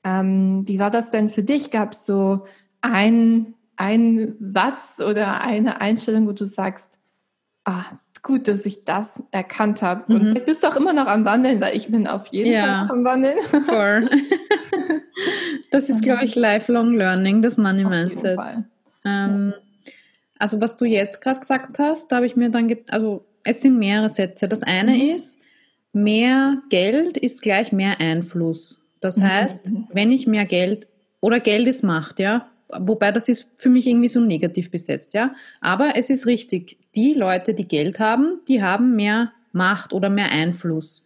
Ja. 0.04 0.20
Ähm, 0.20 0.62
wie 0.66 0.78
war 0.78 0.90
das 0.90 1.10
denn 1.10 1.28
für 1.28 1.42
dich? 1.42 1.70
Gab 1.70 1.92
es 1.92 2.06
so 2.06 2.44
einen, 2.80 3.54
einen 3.76 4.34
Satz 4.38 5.00
oder 5.00 5.40
eine 5.40 5.80
Einstellung, 5.80 6.26
wo 6.26 6.32
du 6.32 6.46
sagst, 6.46 6.98
ah, 7.64 7.84
gut, 8.22 8.48
dass 8.48 8.66
ich 8.66 8.84
das 8.84 9.22
erkannt 9.30 9.82
habe. 9.82 10.12
Und 10.12 10.22
mhm. 10.22 10.26
vielleicht 10.26 10.46
bist 10.46 10.64
du 10.64 10.68
auch 10.68 10.76
immer 10.76 10.92
noch 10.92 11.06
am 11.06 11.24
Wandeln, 11.24 11.60
weil 11.60 11.76
ich 11.76 11.88
bin 11.88 12.06
auf 12.06 12.26
jeden 12.28 12.52
ja. 12.52 12.86
Fall 12.86 12.98
am 12.98 13.04
Wandeln. 13.04 13.38
Voll. 13.66 14.08
das 15.70 15.88
ist, 15.88 16.02
glaube 16.02 16.24
ich, 16.24 16.34
Lifelong 16.34 16.94
Learning, 16.94 17.42
das 17.42 17.56
Money 17.56 17.84
Mindset. 17.84 18.38
Ähm, 19.04 19.54
also 20.38 20.60
was 20.60 20.76
du 20.76 20.84
jetzt 20.84 21.20
gerade 21.20 21.38
gesagt 21.40 21.78
hast, 21.78 22.10
da 22.10 22.16
habe 22.16 22.26
ich 22.26 22.34
mir 22.34 22.50
dann, 22.50 22.74
also 22.90 23.24
es 23.44 23.60
sind 23.62 23.78
mehrere 23.78 24.08
Sätze. 24.08 24.48
Das 24.48 24.62
eine 24.62 24.92
mhm. 24.92 25.14
ist, 25.14 25.38
mehr 25.92 26.58
Geld 26.68 27.16
ist 27.16 27.42
gleich 27.42 27.72
mehr 27.72 28.00
Einfluss. 28.00 28.82
Das 29.00 29.18
mhm. 29.18 29.22
heißt, 29.22 29.72
wenn 29.92 30.10
ich 30.10 30.26
mehr 30.26 30.46
Geld 30.46 30.88
oder 31.20 31.38
Geld 31.38 31.68
ist 31.68 31.84
Macht, 31.84 32.18
ja, 32.18 32.48
wobei 32.68 33.12
das 33.12 33.28
ist 33.28 33.48
für 33.56 33.68
mich 33.68 33.86
irgendwie 33.86 34.08
so 34.08 34.20
negativ 34.20 34.70
besetzt, 34.70 35.14
ja. 35.14 35.34
Aber 35.60 35.96
es 35.96 36.10
ist 36.10 36.26
richtig, 36.26 36.78
die 36.94 37.14
Leute, 37.14 37.54
die 37.54 37.68
Geld 37.68 38.00
haben, 38.00 38.40
die 38.48 38.62
haben 38.62 38.96
mehr 38.96 39.32
Macht 39.52 39.92
oder 39.92 40.10
mehr 40.10 40.30
Einfluss. 40.30 41.04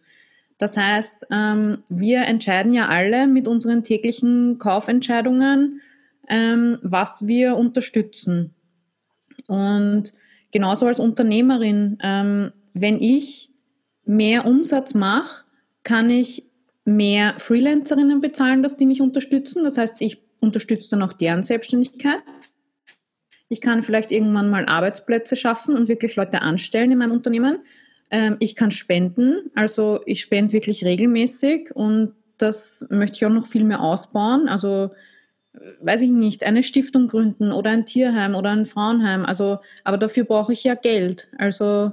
Das 0.57 0.77
heißt, 0.77 1.27
ähm, 1.31 1.79
wir 1.89 2.21
entscheiden 2.23 2.73
ja 2.73 2.87
alle 2.87 3.25
mit 3.25 3.47
unseren 3.47 3.83
täglichen 3.83 4.59
Kaufentscheidungen, 4.59 5.81
ähm, 6.29 6.77
was 6.83 7.27
wir 7.27 7.55
unterstützen. 7.55 8.53
Und 9.47 10.13
genauso 10.51 10.85
als 10.85 10.99
Unternehmerin, 10.99 11.97
ähm, 12.03 12.51
wenn 12.73 13.01
ich 13.01 13.49
mehr 14.05 14.45
Umsatz 14.45 14.93
mache, 14.93 15.45
kann 15.83 16.09
ich 16.09 16.43
mehr 16.85 17.35
Freelancerinnen 17.37 18.21
bezahlen, 18.21 18.63
dass 18.63 18.77
die 18.77 18.85
mich 18.85 19.01
unterstützen. 19.01 19.63
Das 19.63 19.77
heißt, 19.77 20.01
ich 20.01 20.21
unterstütze 20.41 20.89
dann 20.89 21.03
auch 21.03 21.13
deren 21.13 21.43
Selbstständigkeit. 21.43 22.19
Ich 23.47 23.61
kann 23.61 23.83
vielleicht 23.83 24.11
irgendwann 24.11 24.49
mal 24.49 24.65
Arbeitsplätze 24.65 25.35
schaffen 25.35 25.75
und 25.75 25.87
wirklich 25.87 26.15
Leute 26.15 26.41
anstellen 26.41 26.91
in 26.91 26.97
meinem 26.97 27.11
Unternehmen. 27.11 27.59
Ähm, 28.09 28.37
ich 28.39 28.55
kann 28.55 28.71
spenden, 28.71 29.51
also 29.55 30.01
ich 30.05 30.21
spende 30.21 30.53
wirklich 30.53 30.83
regelmäßig 30.83 31.75
und 31.75 32.13
das 32.37 32.85
möchte 32.89 33.17
ich 33.17 33.25
auch 33.25 33.29
noch 33.29 33.45
viel 33.45 33.63
mehr 33.63 33.81
ausbauen. 33.81 34.49
Also 34.49 34.91
äh, 35.53 35.59
weiß 35.81 36.01
ich 36.01 36.11
nicht, 36.11 36.43
eine 36.43 36.63
Stiftung 36.63 37.07
gründen 37.07 37.51
oder 37.51 37.69
ein 37.69 37.85
Tierheim 37.85 38.35
oder 38.35 38.49
ein 38.51 38.65
Frauenheim. 38.65 39.25
Also, 39.25 39.59
aber 39.83 39.97
dafür 39.97 40.23
brauche 40.23 40.53
ich 40.53 40.63
ja 40.63 40.75
Geld. 40.75 41.29
Also 41.37 41.91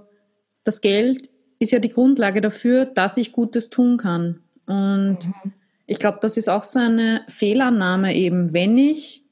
das 0.64 0.81
Geld 0.81 1.31
ist 1.59 1.73
ja 1.73 1.81
die 1.81 1.90
Grundlage 1.90 2.40
dafür, 2.40 2.87
dass 2.87 3.17
ich 3.17 3.33
Gutes 3.33 3.69
tun 3.69 3.97
kann. 3.99 4.40
Und 4.67 5.19
mhm 5.26 5.52
ich 5.88 5.99
glaube, 5.99 6.18
das 6.21 6.37
ist 6.37 6.49
auch 6.49 6.62
so 6.62 6.78
eine 6.78 7.23
Fehlannahme 7.28 8.14
eben. 8.14 8.52
Wenn 8.52 8.76
ich, 8.76 9.25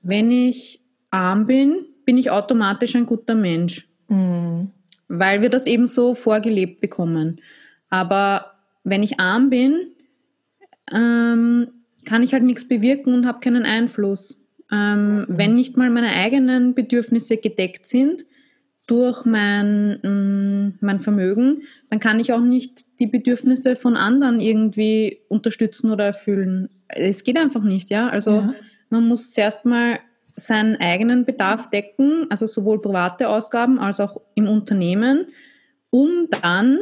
wenn 0.00 0.32
ich 0.32 0.80
arm 1.10 1.46
bin, 1.46 1.86
bin 2.04 2.18
ich 2.18 2.30
automatisch 2.30 2.96
ein 2.96 3.06
guter 3.06 3.36
Mensch. 3.36 3.88
Mhm. 4.08 4.72
Weil 5.06 5.42
wir 5.42 5.48
das 5.48 5.66
eben 5.66 5.86
so 5.86 6.16
vorgelebt 6.16 6.80
bekommen. 6.80 7.40
Aber 7.88 8.52
wenn 8.82 9.04
ich 9.04 9.20
arm 9.20 9.48
bin, 9.48 9.92
ähm, 10.92 11.68
kann 12.04 12.24
ich 12.24 12.32
halt 12.32 12.42
nichts 12.42 12.66
bewirken 12.66 13.14
und 13.14 13.24
habe 13.24 13.38
keinen 13.38 13.62
Einfluss. 13.62 14.40
Ähm, 14.72 15.18
mhm. 15.18 15.26
Wenn 15.28 15.54
nicht 15.54 15.76
mal 15.76 15.88
meine 15.88 16.10
eigenen 16.10 16.74
Bedürfnisse 16.74 17.36
gedeckt 17.36 17.86
sind, 17.86 18.26
durch 18.86 19.24
mein, 19.24 20.00
mm, 20.02 20.78
mein 20.80 21.00
Vermögen, 21.00 21.62
dann 21.88 22.00
kann 22.00 22.20
ich 22.20 22.32
auch 22.32 22.40
nicht 22.40 22.84
die 22.98 23.06
Bedürfnisse 23.06 23.76
von 23.76 23.96
anderen 23.96 24.40
irgendwie 24.40 25.20
unterstützen 25.28 25.90
oder 25.90 26.04
erfüllen. 26.04 26.68
Es 26.88 27.24
geht 27.24 27.38
einfach 27.38 27.62
nicht, 27.62 27.90
ja. 27.90 28.08
Also 28.08 28.30
ja. 28.30 28.54
man 28.90 29.06
muss 29.06 29.30
zuerst 29.30 29.64
mal 29.64 29.98
seinen 30.34 30.76
eigenen 30.76 31.24
Bedarf 31.24 31.70
decken, 31.70 32.26
also 32.30 32.46
sowohl 32.46 32.80
private 32.80 33.28
Ausgaben 33.28 33.78
als 33.78 34.00
auch 34.00 34.20
im 34.34 34.48
Unternehmen, 34.48 35.26
um 35.90 36.28
dann 36.42 36.78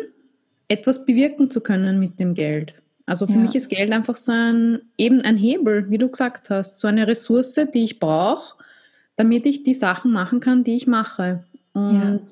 etwas 0.68 1.04
bewirken 1.04 1.50
zu 1.50 1.60
können 1.60 1.98
mit 1.98 2.20
dem 2.20 2.34
Geld. 2.34 2.74
Also 3.06 3.26
für 3.26 3.32
ja. 3.32 3.38
mich 3.40 3.56
ist 3.56 3.68
Geld 3.68 3.92
einfach 3.92 4.14
so 4.14 4.30
ein, 4.30 4.82
eben 4.96 5.20
ein 5.22 5.36
Hebel, 5.36 5.90
wie 5.90 5.98
du 5.98 6.08
gesagt 6.08 6.48
hast, 6.48 6.78
so 6.78 6.86
eine 6.86 7.08
Ressource, 7.08 7.58
die 7.74 7.82
ich 7.82 7.98
brauche, 7.98 8.56
damit 9.16 9.46
ich 9.46 9.64
die 9.64 9.74
Sachen 9.74 10.12
machen 10.12 10.38
kann, 10.38 10.62
die 10.62 10.76
ich 10.76 10.86
mache. 10.86 11.44
Und 11.72 12.22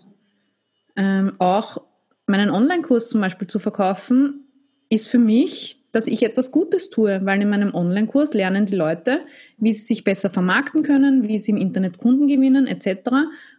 ja. 0.97 1.19
ähm, 1.21 1.33
auch 1.39 1.83
meinen 2.27 2.51
Online-Kurs 2.51 3.09
zum 3.09 3.21
Beispiel 3.21 3.49
zu 3.49 3.59
verkaufen, 3.59 4.45
ist 4.91 5.09
für 5.09 5.19
mich, 5.19 5.79
dass 5.93 6.07
ich 6.07 6.23
etwas 6.23 6.51
Gutes 6.51 6.91
tue, 6.91 7.21
weil 7.25 7.41
in 7.41 7.49
meinem 7.49 7.75
Online-Kurs 7.75 8.35
lernen 8.35 8.67
die 8.67 8.77
Leute, 8.77 9.21
wie 9.57 9.73
sie 9.73 9.87
sich 9.87 10.05
besser 10.05 10.31
vermarkten 10.31 10.83
können, 10.83 11.27
wie 11.29 11.39
sie 11.39 11.53
im 11.53 11.57
Internet 11.57 11.99
Kunden 11.99 12.27
gewinnen 12.27 12.67
etc. 12.67 13.11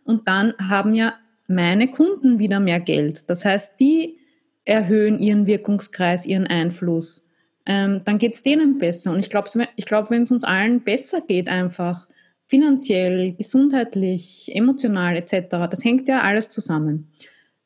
Und 0.03 0.27
dann 0.27 0.53
haben 0.59 0.93
ja 0.93 1.15
meine 1.47 1.89
Kunden 1.89 2.37
wieder 2.37 2.59
mehr 2.59 2.79
Geld. 2.79 3.29
Das 3.29 3.45
heißt, 3.45 3.79
die 3.79 4.19
erhöhen 4.65 5.19
ihren 5.19 5.47
Wirkungskreis, 5.47 6.25
ihren 6.25 6.45
Einfluss. 6.45 7.25
Ähm, 7.65 8.01
dann 8.05 8.19
geht 8.19 8.35
es 8.35 8.43
denen 8.43 8.77
besser. 8.77 9.11
Und 9.11 9.19
ich 9.19 9.31
glaube, 9.31 9.49
ich 9.75 9.85
glaub, 9.85 10.11
wenn 10.11 10.23
es 10.23 10.31
uns 10.31 10.43
allen 10.43 10.81
besser 10.81 11.21
geht 11.21 11.49
einfach, 11.49 12.07
finanziell, 12.49 13.33
gesundheitlich, 13.33 14.49
emotional 14.53 15.15
etc., 15.15 15.69
das 15.69 15.85
hängt 15.85 16.07
ja 16.07 16.21
alles 16.21 16.49
zusammen, 16.49 17.07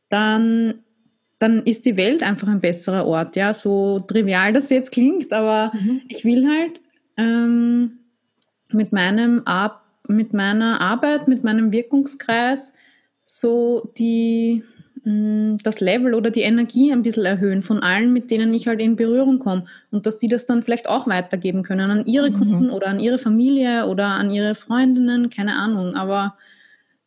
dann, 0.10 0.84
dann 1.40 1.64
ist 1.64 1.86
die 1.86 1.96
Welt 1.96 2.22
einfach 2.22 2.50
ein 2.50 2.60
besserer 2.60 3.08
Ort. 3.08 3.38
Ja, 3.38 3.54
so 3.54 4.02
trivial 4.02 4.52
das 4.52 4.70
jetzt 4.70 4.92
klingt, 4.92 5.32
aber 5.32 5.72
mhm. 5.74 6.02
ich 6.10 6.26
will 6.26 6.46
halt 6.48 6.82
ähm, 7.18 8.00
mit, 8.72 8.92
meinem 8.92 9.42
Ar 9.46 9.82
mit 10.10 10.34
meiner 10.34 10.82
Arbeit, 10.82 11.30
mit 11.30 11.46
meinem 11.46 11.72
Wirkungskreis 11.72 12.74
so 13.26 13.90
die 13.98 14.64
das 15.06 15.82
Level 15.82 16.14
oder 16.14 16.32
die 16.32 16.42
Energie 16.42 16.94
ein 16.94 17.04
bisschen 17.04 17.26
erhöhen 17.26 17.62
von 17.62 17.84
allen, 17.84 18.14
mit 18.14 18.32
denen 18.32 18.54
ich 18.54 18.68
halt 18.68 18.80
in 18.80 18.96
Berührung 18.96 19.40
komme 19.40 19.66
und 19.92 20.06
dass 20.06 20.18
die 20.18 20.30
das 20.30 20.46
dann 20.46 20.64
vielleicht 20.64 20.88
auch 20.88 21.08
weitergeben 21.08 21.64
können 21.64 21.92
an 21.92 22.06
ihre 22.06 22.30
mhm. 22.30 22.38
Kunden 22.38 22.70
oder 22.70 22.88
an 22.88 23.02
ihre 23.02 23.20
Familie 23.20 23.88
oder 23.88 24.08
an 24.08 24.32
ihre 24.32 24.56
Freundinnen, 24.56 25.30
keine 25.30 25.56
Ahnung. 25.56 25.96
Aber 25.96 26.38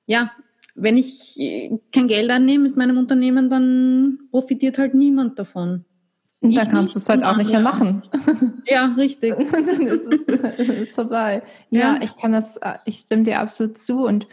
ja, 0.05 0.33
wenn 0.75 0.99
ich 0.99 1.41
äh, 1.41 1.79
kein 1.91 2.07
Geld 2.07 2.31
annehme 2.31 2.65
mit 2.65 2.77
meinem 2.77 2.99
Unternehmen, 2.99 3.49
dann 3.49 4.19
profitiert 4.31 4.77
halt 4.77 4.95
niemand 4.95 5.39
davon. 5.39 5.87
Und 6.41 6.55
dann 6.55 6.69
kannst 6.69 6.95
du 6.95 6.99
es 6.99 7.09
halt 7.09 7.25
auch 7.25 7.37
nicht 7.37 7.51
mehr 7.51 7.61
machen. 7.61 8.03
Ja, 8.69 8.87
richtig. 8.97 9.33
dann 9.53 9.87
ist 9.87 10.13
es 10.13 10.27
ist 10.59 10.95
vorbei. 10.97 11.45
Ja, 11.71 11.95
ja, 11.95 12.01
ich 12.03 12.17
kann 12.17 12.33
das, 12.33 12.57
äh, 12.57 12.75
ich 12.85 12.97
stimme 12.99 13.23
dir 13.23 13.39
absolut 13.39 13.79
zu 13.79 14.05
und 14.05 14.27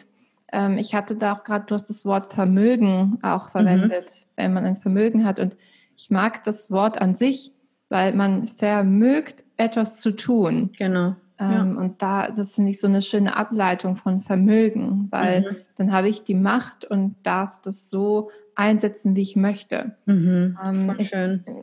ähm, 0.53 0.77
ich 0.77 0.95
hatte 0.95 1.15
da 1.15 1.33
auch 1.33 1.43
gerade, 1.43 1.65
du 1.65 1.75
hast 1.75 1.89
das 1.89 2.05
Wort 2.05 2.31
Vermögen 2.31 3.19
auch 3.21 3.49
verwendet, 3.49 4.05
mhm. 4.05 4.25
wenn 4.35 4.53
man 4.53 4.65
ein 4.65 4.75
Vermögen 4.75 5.25
hat 5.25 5.39
und 5.39 5.57
ich 5.97 6.09
mag 6.09 6.43
das 6.43 6.71
Wort 6.71 7.01
an 7.01 7.15
sich, 7.15 7.51
weil 7.89 8.13
man 8.13 8.47
vermögt 8.47 9.43
etwas 9.57 9.99
zu 9.99 10.15
tun. 10.15 10.71
Genau. 10.77 11.15
Ähm, 11.39 11.75
ja. 11.75 11.81
Und 11.81 12.01
da, 12.01 12.29
das 12.29 12.55
finde 12.55 12.71
ich 12.71 12.79
so 12.79 12.87
eine 12.87 13.01
schöne 13.01 13.35
Ableitung 13.35 13.95
von 13.95 14.21
Vermögen, 14.21 15.07
weil 15.09 15.41
mhm. 15.41 15.55
dann 15.75 15.91
habe 15.91 16.09
ich 16.09 16.23
die 16.23 16.35
Macht 16.35 16.85
und 16.85 17.15
darf 17.23 17.59
das 17.61 17.89
so 17.89 18.29
einsetzen, 18.55 19.15
wie 19.15 19.21
ich 19.21 19.35
möchte. 19.35 19.95
Mhm, 20.05 20.57
ähm, 20.63 20.95
ich 20.97 21.11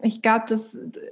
ich 0.02 0.22
glaube, 0.22 0.46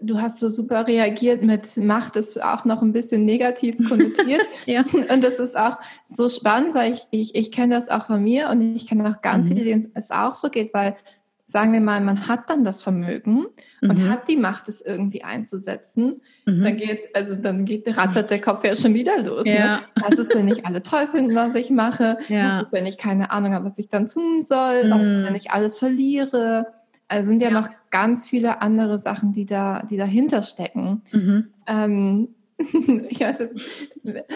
du 0.02 0.20
hast 0.20 0.38
so 0.38 0.48
super 0.48 0.86
reagiert 0.86 1.42
mit 1.42 1.76
Macht, 1.76 2.16
ist 2.16 2.42
auch 2.42 2.64
noch 2.64 2.82
ein 2.82 2.92
bisschen 2.92 3.24
negativ 3.24 3.76
konnotiert. 3.88 4.42
ja. 4.66 4.84
Und 5.12 5.22
das 5.22 5.38
ist 5.38 5.56
auch 5.56 5.78
so 6.06 6.28
spannend, 6.28 6.74
weil 6.74 6.94
ich, 6.94 7.06
ich, 7.10 7.34
ich 7.34 7.52
kenne 7.52 7.74
das 7.74 7.88
auch 7.88 8.06
von 8.06 8.22
mir 8.22 8.48
und 8.50 8.74
ich 8.74 8.86
kenne 8.88 9.08
auch 9.08 9.22
ganz 9.22 9.48
mhm. 9.48 9.54
viele, 9.54 9.64
denen 9.64 9.90
es 9.94 10.10
auch 10.10 10.34
so 10.34 10.50
geht, 10.50 10.74
weil 10.74 10.96
sagen 11.50 11.72
wir 11.72 11.80
mal, 11.80 12.02
man 12.02 12.28
hat 12.28 12.50
dann 12.50 12.62
das 12.62 12.82
Vermögen 12.82 13.46
mhm. 13.80 13.90
und 13.90 14.08
hat 14.08 14.28
die 14.28 14.36
Macht, 14.36 14.68
es 14.68 14.82
irgendwie 14.82 15.24
einzusetzen, 15.24 16.20
mhm. 16.44 16.62
dann 16.62 16.76
geht, 16.76 17.00
also 17.14 17.36
dann 17.36 17.64
geht, 17.64 17.88
rattert 17.96 18.30
der 18.30 18.40
Kopf 18.40 18.64
ja 18.64 18.74
schon 18.74 18.92
wieder 18.92 19.22
los. 19.22 19.46
Ne? 19.46 19.56
Ja. 19.56 19.76
Ne? 19.76 19.82
Was 19.94 20.18
ist, 20.18 20.34
wenn 20.34 20.46
ich 20.46 20.66
alle 20.66 20.82
toll 20.82 21.06
finden, 21.06 21.34
was 21.34 21.54
ich 21.54 21.70
mache? 21.70 22.18
Ja. 22.28 22.48
Was 22.48 22.62
ist, 22.64 22.72
wenn 22.74 22.84
ich 22.84 22.98
keine 22.98 23.30
Ahnung 23.30 23.54
habe, 23.54 23.64
was 23.64 23.78
ich 23.78 23.88
dann 23.88 24.06
tun 24.06 24.42
soll? 24.42 24.84
Mhm. 24.84 24.90
Was 24.90 25.04
ist, 25.04 25.24
wenn 25.24 25.34
ich 25.34 25.50
alles 25.50 25.78
verliere? 25.78 26.66
Also 27.08 27.28
sind 27.30 27.40
ja, 27.40 27.48
ja, 27.48 27.60
noch 27.60 27.70
ganz 27.90 28.28
viele 28.28 28.60
andere 28.60 28.98
Sachen, 28.98 29.32
die 29.32 29.46
da, 29.46 29.82
die 29.88 29.96
dahinter 29.96 30.42
stecken. 30.42 31.00
Mhm. 31.12 31.48
Ähm, 31.66 32.28
ich 33.08 33.20
weiß 33.20 33.38
jetzt, 33.38 33.58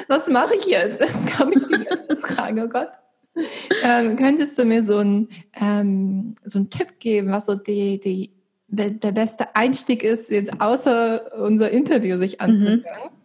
was 0.08 0.28
mache 0.30 0.54
ich 0.54 0.64
jetzt? 0.64 1.02
Jetzt 1.02 1.26
kam 1.26 1.52
ich 1.52 1.62
die 1.66 1.84
erste 1.90 2.16
Frage, 2.16 2.64
oh 2.64 2.68
Gott 2.68 3.01
ähm, 3.84 4.16
könntest 4.16 4.58
du 4.58 4.64
mir 4.64 4.82
so 4.82 4.98
einen 4.98 5.28
ähm, 5.54 6.34
so 6.44 6.58
einen 6.58 6.70
Tipp 6.70 6.98
geben, 6.98 7.30
was 7.30 7.46
so 7.46 7.54
die, 7.54 7.98
die, 7.98 8.30
der 8.68 9.12
beste 9.12 9.54
Einstieg 9.54 10.02
ist, 10.02 10.30
jetzt 10.30 10.60
außer 10.60 11.32
unser 11.38 11.70
Interview 11.70 12.16
sich 12.18 12.34
mhm. 12.34 12.40
anzuhören? 12.40 12.80
Mhm. 12.80 13.16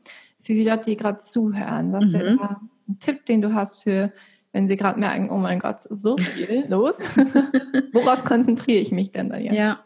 Für 0.41 0.53
die 0.53 0.63
Leute, 0.63 0.85
die 0.85 0.97
gerade 0.97 1.17
zuhören. 1.17 1.91
Was 1.91 2.05
mhm. 2.05 2.13
wäre 2.13 2.37
da 2.37 2.61
ein 2.87 2.99
Tipp, 2.99 3.25
den 3.25 3.41
du 3.41 3.53
hast 3.53 3.83
für, 3.83 4.13
wenn 4.53 4.67
sie 4.67 4.77
gerade 4.77 4.99
merken, 4.99 5.29
oh 5.29 5.37
mein 5.37 5.59
Gott, 5.59 5.83
so 5.89 6.17
viel 6.17 6.65
los? 6.69 7.01
Worauf 7.93 8.23
konzentriere 8.23 8.79
ich 8.79 8.91
mich 8.91 9.11
denn 9.11 9.29
da 9.29 9.37
jetzt? 9.37 9.55
Ja. 9.55 9.81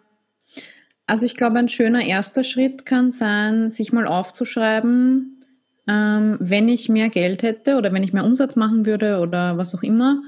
Also 1.07 1.25
ich 1.25 1.35
glaube, 1.35 1.59
ein 1.59 1.67
schöner 1.67 2.05
erster 2.05 2.43
Schritt 2.43 2.85
kann 2.85 3.11
sein, 3.11 3.69
sich 3.69 3.91
mal 3.91 4.07
aufzuschreiben, 4.07 5.40
ähm, 5.91 6.37
wenn 6.39 6.69
ich 6.69 6.87
mehr 6.87 7.09
Geld 7.09 7.43
hätte 7.43 7.75
oder 7.75 7.91
wenn 7.91 8.03
ich 8.03 8.13
mehr 8.13 8.23
Umsatz 8.23 8.55
machen 8.55 8.85
würde 8.85 9.19
oder 9.19 9.57
was 9.57 9.75
auch 9.75 9.83
immer, 9.83 10.21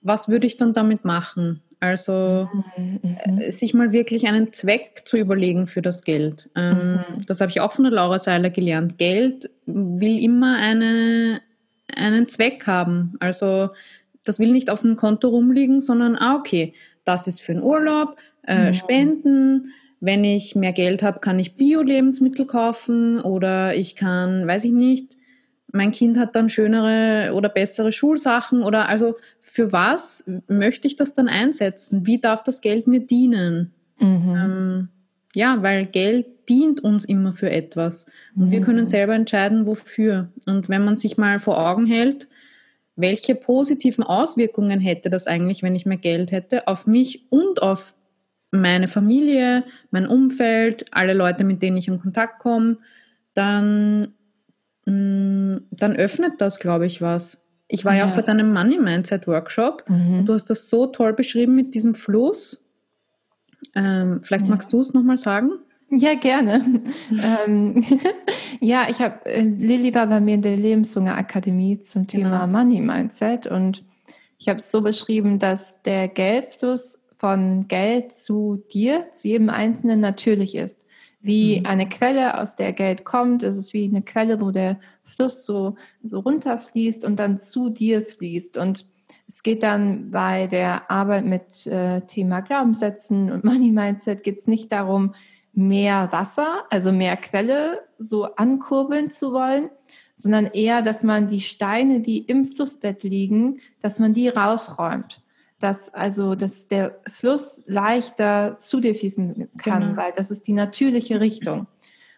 was 0.00 0.28
würde 0.28 0.46
ich 0.46 0.56
dann 0.56 0.72
damit 0.72 1.04
machen? 1.04 1.60
Also 1.80 2.48
mhm. 2.76 3.00
äh, 3.04 3.50
sich 3.50 3.74
mal 3.74 3.92
wirklich 3.92 4.26
einen 4.26 4.52
Zweck 4.54 5.02
zu 5.04 5.18
überlegen 5.18 5.66
für 5.66 5.82
das 5.82 6.02
Geld. 6.02 6.48
Ähm, 6.56 6.94
mhm. 6.94 7.26
Das 7.26 7.42
habe 7.42 7.50
ich 7.50 7.60
auch 7.60 7.72
von 7.72 7.84
der 7.84 7.92
Laura 7.92 8.18
Seiler 8.18 8.48
gelernt. 8.48 8.96
Geld 8.96 9.50
will 9.66 10.22
immer 10.22 10.56
eine, 10.56 11.42
einen 11.94 12.26
Zweck 12.28 12.66
haben. 12.66 13.16
Also 13.20 13.70
das 14.24 14.38
will 14.38 14.52
nicht 14.52 14.70
auf 14.70 14.80
dem 14.80 14.96
Konto 14.96 15.28
rumliegen, 15.28 15.82
sondern, 15.82 16.16
ah, 16.16 16.36
okay, 16.36 16.72
das 17.04 17.26
ist 17.26 17.42
für 17.42 17.52
den 17.52 17.62
Urlaub, 17.62 18.16
äh, 18.46 18.70
mhm. 18.70 18.74
Spenden, 18.74 19.72
wenn 20.04 20.22
ich 20.22 20.54
mehr 20.54 20.72
Geld 20.72 21.02
habe, 21.02 21.20
kann 21.20 21.38
ich 21.38 21.56
Bio-Lebensmittel 21.56 22.46
kaufen 22.46 23.20
oder 23.20 23.74
ich 23.74 23.96
kann, 23.96 24.46
weiß 24.46 24.64
ich 24.64 24.72
nicht, 24.72 25.16
mein 25.72 25.92
Kind 25.92 26.18
hat 26.18 26.36
dann 26.36 26.50
schönere 26.50 27.32
oder 27.32 27.48
bessere 27.48 27.90
Schulsachen 27.90 28.62
oder 28.62 28.88
also 28.88 29.16
für 29.40 29.72
was 29.72 30.24
möchte 30.46 30.86
ich 30.86 30.96
das 30.96 31.14
dann 31.14 31.26
einsetzen? 31.26 32.06
Wie 32.06 32.20
darf 32.20 32.42
das 32.42 32.60
Geld 32.60 32.86
mir 32.86 33.00
dienen? 33.00 33.72
Mhm. 33.98 34.34
Ähm, 34.36 34.88
ja, 35.34 35.62
weil 35.62 35.86
Geld 35.86 36.26
dient 36.50 36.84
uns 36.84 37.06
immer 37.06 37.32
für 37.32 37.50
etwas 37.50 38.04
und 38.36 38.48
mhm. 38.48 38.50
wir 38.52 38.60
können 38.60 38.86
selber 38.86 39.14
entscheiden, 39.14 39.66
wofür. 39.66 40.28
Und 40.46 40.68
wenn 40.68 40.84
man 40.84 40.98
sich 40.98 41.16
mal 41.16 41.40
vor 41.40 41.58
Augen 41.58 41.86
hält, 41.86 42.28
welche 42.94 43.34
positiven 43.34 44.04
Auswirkungen 44.04 44.80
hätte 44.80 45.08
das 45.08 45.26
eigentlich, 45.26 45.62
wenn 45.62 45.74
ich 45.74 45.86
mehr 45.86 45.96
Geld 45.96 46.30
hätte, 46.30 46.68
auf 46.68 46.86
mich 46.86 47.24
und 47.30 47.62
auf 47.62 47.94
meine 48.60 48.88
Familie, 48.88 49.64
mein 49.90 50.06
Umfeld, 50.06 50.86
alle 50.92 51.14
Leute, 51.14 51.44
mit 51.44 51.62
denen 51.62 51.76
ich 51.76 51.88
in 51.88 51.98
Kontakt 51.98 52.38
komme, 52.38 52.78
dann, 53.34 54.14
mm, 54.86 55.56
dann 55.70 55.96
öffnet 55.96 56.40
das, 56.40 56.58
glaube 56.58 56.86
ich, 56.86 57.02
was. 57.02 57.40
Ich 57.68 57.84
war 57.84 57.94
ja, 57.94 58.04
ja 58.04 58.10
auch 58.10 58.16
bei 58.16 58.22
deinem 58.22 58.52
Money 58.52 58.78
Mindset 58.78 59.26
Workshop 59.26 59.84
mhm. 59.88 60.20
und 60.20 60.26
du 60.26 60.34
hast 60.34 60.50
das 60.50 60.68
so 60.68 60.86
toll 60.86 61.12
beschrieben 61.14 61.54
mit 61.54 61.74
diesem 61.74 61.94
Fluss. 61.94 62.60
Ähm, 63.74 64.20
vielleicht 64.22 64.44
ja. 64.44 64.50
magst 64.50 64.72
du 64.72 64.80
es 64.80 64.92
nochmal 64.92 65.18
sagen? 65.18 65.52
Ja, 65.90 66.14
gerne. 66.14 66.82
ähm, 67.46 67.84
ja, 68.60 68.86
ich 68.88 69.00
habe, 69.00 69.24
äh, 69.26 69.42
Lilly 69.42 69.94
war 69.94 70.06
bei 70.06 70.20
mir 70.20 70.34
in 70.34 70.42
der 70.42 70.56
Lebenshunger 70.56 71.16
Akademie 71.16 71.80
zum 71.80 72.06
Thema 72.06 72.46
genau. 72.46 72.58
Money 72.58 72.80
Mindset 72.80 73.46
und 73.46 73.82
ich 74.38 74.48
habe 74.48 74.58
es 74.58 74.70
so 74.70 74.82
beschrieben, 74.82 75.38
dass 75.38 75.82
der 75.82 76.08
Geldfluss 76.08 77.03
von 77.24 77.68
Geld 77.68 78.12
zu 78.12 78.62
dir, 78.74 79.10
zu 79.10 79.28
jedem 79.28 79.48
Einzelnen 79.48 79.98
natürlich 79.98 80.54
ist. 80.54 80.84
Wie 81.22 81.60
mhm. 81.60 81.64
eine 81.64 81.88
Quelle, 81.88 82.38
aus 82.38 82.54
der 82.54 82.74
Geld 82.74 83.04
kommt, 83.04 83.42
ist 83.42 83.56
es 83.56 83.72
wie 83.72 83.84
eine 83.84 84.02
Quelle, 84.02 84.42
wo 84.42 84.50
der 84.50 84.78
Fluss 85.04 85.46
so, 85.46 85.76
so 86.02 86.20
runterfließt 86.20 87.02
und 87.02 87.16
dann 87.18 87.38
zu 87.38 87.70
dir 87.70 88.02
fließt. 88.02 88.58
Und 88.58 88.84
es 89.26 89.42
geht 89.42 89.62
dann 89.62 90.10
bei 90.10 90.48
der 90.48 90.90
Arbeit 90.90 91.24
mit 91.24 91.66
äh, 91.66 92.02
Thema 92.02 92.40
Glaubenssätzen 92.42 93.32
und 93.32 93.42
Money 93.42 93.72
Mindset 93.72 94.22
geht 94.22 94.36
es 94.36 94.46
nicht 94.46 94.70
darum, 94.70 95.14
mehr 95.54 96.08
Wasser, 96.12 96.64
also 96.68 96.92
mehr 96.92 97.16
Quelle 97.16 97.84
so 97.96 98.24
ankurbeln 98.34 99.08
zu 99.08 99.32
wollen, 99.32 99.70
sondern 100.14 100.44
eher, 100.44 100.82
dass 100.82 101.02
man 101.02 101.26
die 101.26 101.40
Steine, 101.40 102.00
die 102.00 102.18
im 102.18 102.46
Flussbett 102.46 103.02
liegen, 103.02 103.60
dass 103.80 103.98
man 103.98 104.12
die 104.12 104.28
rausräumt 104.28 105.23
dass 105.64 105.92
also 105.92 106.34
dass 106.34 106.68
der 106.68 107.00
Fluss 107.08 107.64
leichter 107.66 108.56
zu 108.58 108.80
dir 108.80 108.94
fließen 108.94 109.48
kann, 109.56 109.82
genau. 109.82 109.96
weil 109.96 110.12
das 110.14 110.30
ist 110.30 110.46
die 110.46 110.52
natürliche 110.52 111.20
Richtung. 111.20 111.66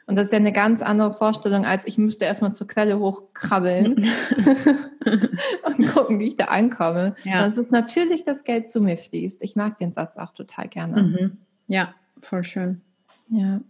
Und 0.06 0.16
das 0.16 0.26
ist 0.26 0.32
ja 0.32 0.38
eine 0.38 0.52
ganz 0.52 0.82
andere 0.82 1.12
Vorstellung, 1.12 1.64
als 1.64 1.86
ich 1.86 1.96
müsste 1.96 2.24
erstmal 2.24 2.54
zur 2.54 2.66
Quelle 2.66 2.98
hochkrabbeln 2.98 4.06
und 5.64 5.86
gucken, 5.88 6.18
wie 6.18 6.26
ich 6.26 6.36
da 6.36 6.46
ankomme. 6.46 7.14
Ja. 7.24 7.44
Das 7.44 7.56
ist 7.56 7.72
natürlich, 7.72 8.24
dass 8.24 8.44
Geld 8.44 8.68
zu 8.68 8.80
mir 8.80 8.96
fließt. 8.96 9.42
Ich 9.42 9.56
mag 9.56 9.78
den 9.78 9.92
Satz 9.92 10.16
auch 10.16 10.32
total 10.32 10.68
gerne. 10.68 11.02
Mhm. 11.02 11.38
Ja, 11.68 11.94
voll 12.20 12.44
schön. 12.44 12.80
Ja. 13.28 13.60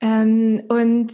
Ähm, 0.00 0.62
und 0.68 1.12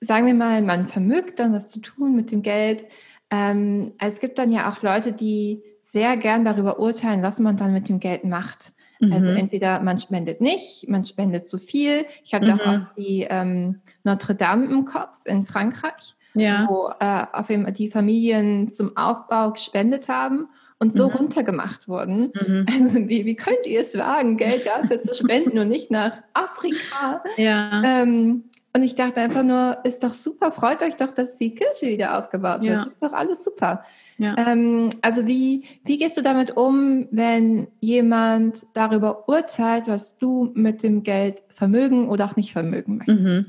sagen 0.00 0.26
wir 0.26 0.34
mal, 0.34 0.62
man 0.62 0.84
vermögt 0.84 1.38
dann 1.38 1.52
was 1.52 1.70
zu 1.70 1.80
tun 1.80 2.16
mit 2.16 2.30
dem 2.30 2.42
Geld. 2.42 2.86
Ähm, 3.30 3.92
es 3.98 4.20
gibt 4.20 4.38
dann 4.38 4.52
ja 4.52 4.70
auch 4.70 4.82
Leute, 4.82 5.12
die 5.12 5.62
sehr 5.86 6.16
gern 6.16 6.44
darüber 6.44 6.80
urteilen, 6.80 7.22
was 7.22 7.38
man 7.38 7.56
dann 7.56 7.72
mit 7.72 7.88
dem 7.88 8.00
Geld 8.00 8.24
macht. 8.24 8.72
Also 9.00 9.06
mhm. 9.06 9.12
Also 9.12 9.30
entweder 9.32 9.80
man 9.80 10.00
spendet 10.00 10.40
nicht, 10.40 10.88
man 10.88 11.06
spendet 11.06 11.46
zu 11.46 11.58
viel. 11.58 12.06
Ich 12.24 12.34
habe 12.34 12.52
mhm. 12.52 12.60
auch 12.60 12.94
die 12.96 13.24
ähm, 13.30 13.80
Notre 14.02 14.34
Dame 14.34 14.66
im 14.66 14.84
Kopf 14.84 15.20
in 15.26 15.42
Frankreich, 15.42 16.16
ja. 16.34 16.66
wo 16.68 16.90
äh, 16.98 17.26
auf 17.32 17.50
jeden 17.50 17.72
die 17.72 17.88
Familien 17.88 18.68
zum 18.68 18.96
Aufbau 18.96 19.52
gespendet 19.52 20.08
haben 20.08 20.48
und 20.80 20.92
so 20.92 21.08
mhm. 21.08 21.14
runtergemacht 21.14 21.86
wurden. 21.86 22.32
Mhm. 22.34 22.66
Also 22.80 23.08
wie, 23.08 23.24
wie 23.24 23.36
könnt 23.36 23.64
ihr 23.66 23.80
es 23.80 23.96
wagen, 23.96 24.36
Geld 24.38 24.66
dafür 24.66 25.00
zu 25.00 25.14
spenden 25.14 25.56
und 25.60 25.68
nicht 25.68 25.92
nach 25.92 26.18
Afrika? 26.34 27.22
Ja. 27.36 27.82
Ähm, 27.84 28.42
und 28.76 28.82
ich 28.82 28.94
dachte 28.94 29.22
einfach 29.22 29.42
nur, 29.42 29.78
ist 29.84 30.04
doch 30.04 30.12
super, 30.12 30.50
freut 30.50 30.82
euch 30.82 30.96
doch, 30.96 31.10
dass 31.10 31.38
die 31.38 31.54
Kirche 31.54 31.86
wieder 31.86 32.18
aufgebaut 32.18 32.60
wird. 32.60 32.74
Ja. 32.74 32.82
Ist 32.82 33.02
doch 33.02 33.14
alles 33.14 33.42
super. 33.42 33.82
Ja. 34.18 34.36
Ähm, 34.36 34.90
also 35.00 35.26
wie, 35.26 35.64
wie 35.86 35.96
gehst 35.96 36.18
du 36.18 36.20
damit 36.20 36.58
um, 36.58 37.08
wenn 37.10 37.68
jemand 37.80 38.66
darüber 38.74 39.30
urteilt, 39.30 39.84
was 39.86 40.18
du 40.18 40.50
mit 40.52 40.82
dem 40.82 41.04
Geld 41.04 41.42
vermögen 41.48 42.10
oder 42.10 42.26
auch 42.26 42.36
nicht 42.36 42.52
vermögen 42.52 42.98
möchtest? 42.98 43.32
Mhm. 43.32 43.46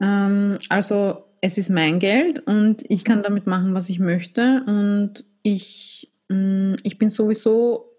Ähm, 0.00 0.58
also 0.68 1.24
es 1.40 1.58
ist 1.58 1.68
mein 1.68 1.98
Geld 1.98 2.38
und 2.46 2.84
ich 2.88 3.02
kann 3.02 3.24
damit 3.24 3.48
machen, 3.48 3.74
was 3.74 3.90
ich 3.90 3.98
möchte. 3.98 4.62
Und 4.64 5.24
ich, 5.42 6.12
mh, 6.28 6.36
mm, 6.36 6.76
ich 6.84 6.98
bin 6.98 7.10
sowieso, 7.10 7.90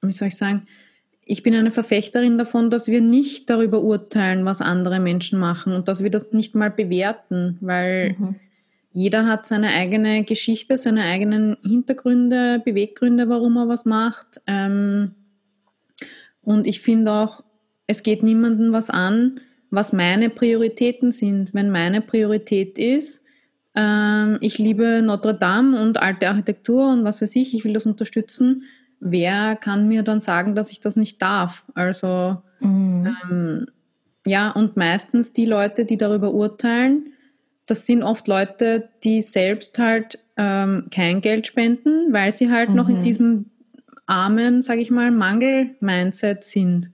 wie 0.00 0.12
soll 0.12 0.28
ich 0.28 0.36
sagen, 0.38 0.66
ich 1.24 1.42
bin 1.42 1.54
eine 1.54 1.70
Verfechterin 1.70 2.36
davon, 2.36 2.70
dass 2.70 2.88
wir 2.88 3.00
nicht 3.00 3.48
darüber 3.48 3.82
urteilen, 3.82 4.44
was 4.44 4.60
andere 4.60 5.00
Menschen 5.00 5.38
machen 5.38 5.72
und 5.72 5.88
dass 5.88 6.02
wir 6.02 6.10
das 6.10 6.32
nicht 6.32 6.54
mal 6.54 6.70
bewerten, 6.70 7.58
weil 7.60 8.16
mhm. 8.18 8.34
jeder 8.92 9.26
hat 9.26 9.46
seine 9.46 9.68
eigene 9.68 10.24
Geschichte, 10.24 10.76
seine 10.76 11.04
eigenen 11.04 11.56
Hintergründe, 11.62 12.60
Beweggründe, 12.64 13.28
warum 13.28 13.56
er 13.56 13.68
was 13.68 13.84
macht. 13.84 14.40
Ähm, 14.46 15.12
und 16.42 16.66
ich 16.66 16.80
finde 16.80 17.12
auch, 17.12 17.44
es 17.86 18.02
geht 18.02 18.22
niemandem 18.22 18.72
was 18.72 18.90
an, 18.90 19.40
was 19.70 19.92
meine 19.92 20.28
Prioritäten 20.28 21.12
sind. 21.12 21.54
Wenn 21.54 21.70
meine 21.70 22.00
Priorität 22.00 22.78
ist, 22.78 23.22
ähm, 23.74 24.38
ich 24.40 24.58
liebe 24.58 25.02
Notre 25.02 25.34
Dame 25.34 25.80
und 25.80 26.02
alte 26.02 26.28
Architektur 26.28 26.92
und 26.92 27.04
was 27.04 27.22
weiß 27.22 27.36
ich, 27.36 27.54
ich 27.54 27.64
will 27.64 27.72
das 27.72 27.86
unterstützen, 27.86 28.64
wer 29.02 29.56
kann 29.56 29.88
mir 29.88 30.02
dann 30.02 30.20
sagen, 30.20 30.54
dass 30.54 30.70
ich 30.70 30.80
das 30.80 30.96
nicht 30.96 31.20
darf? 31.20 31.64
Also 31.74 32.42
mhm. 32.60 33.16
ähm, 33.30 33.66
ja, 34.24 34.50
und 34.50 34.76
meistens 34.76 35.32
die 35.32 35.44
Leute, 35.44 35.84
die 35.84 35.96
darüber 35.96 36.32
urteilen, 36.32 37.12
das 37.66 37.86
sind 37.86 38.02
oft 38.02 38.28
Leute, 38.28 38.88
die 39.02 39.20
selbst 39.20 39.78
halt 39.78 40.20
ähm, 40.36 40.86
kein 40.92 41.20
Geld 41.20 41.46
spenden, 41.46 42.12
weil 42.12 42.32
sie 42.32 42.50
halt 42.50 42.70
mhm. 42.70 42.76
noch 42.76 42.88
in 42.88 42.98
mhm. 42.98 43.02
diesem 43.02 43.46
armen, 44.06 44.62
sage 44.62 44.80
ich 44.80 44.90
mal, 44.90 45.10
Mangel-Mindset 45.10 46.44
sind. 46.44 46.90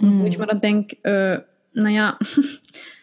Und 0.00 0.18
mhm. 0.18 0.22
wo 0.22 0.26
ich 0.26 0.38
mir 0.38 0.46
dann 0.46 0.60
denke, 0.60 0.96
äh, 1.04 1.40
naja, 1.72 2.18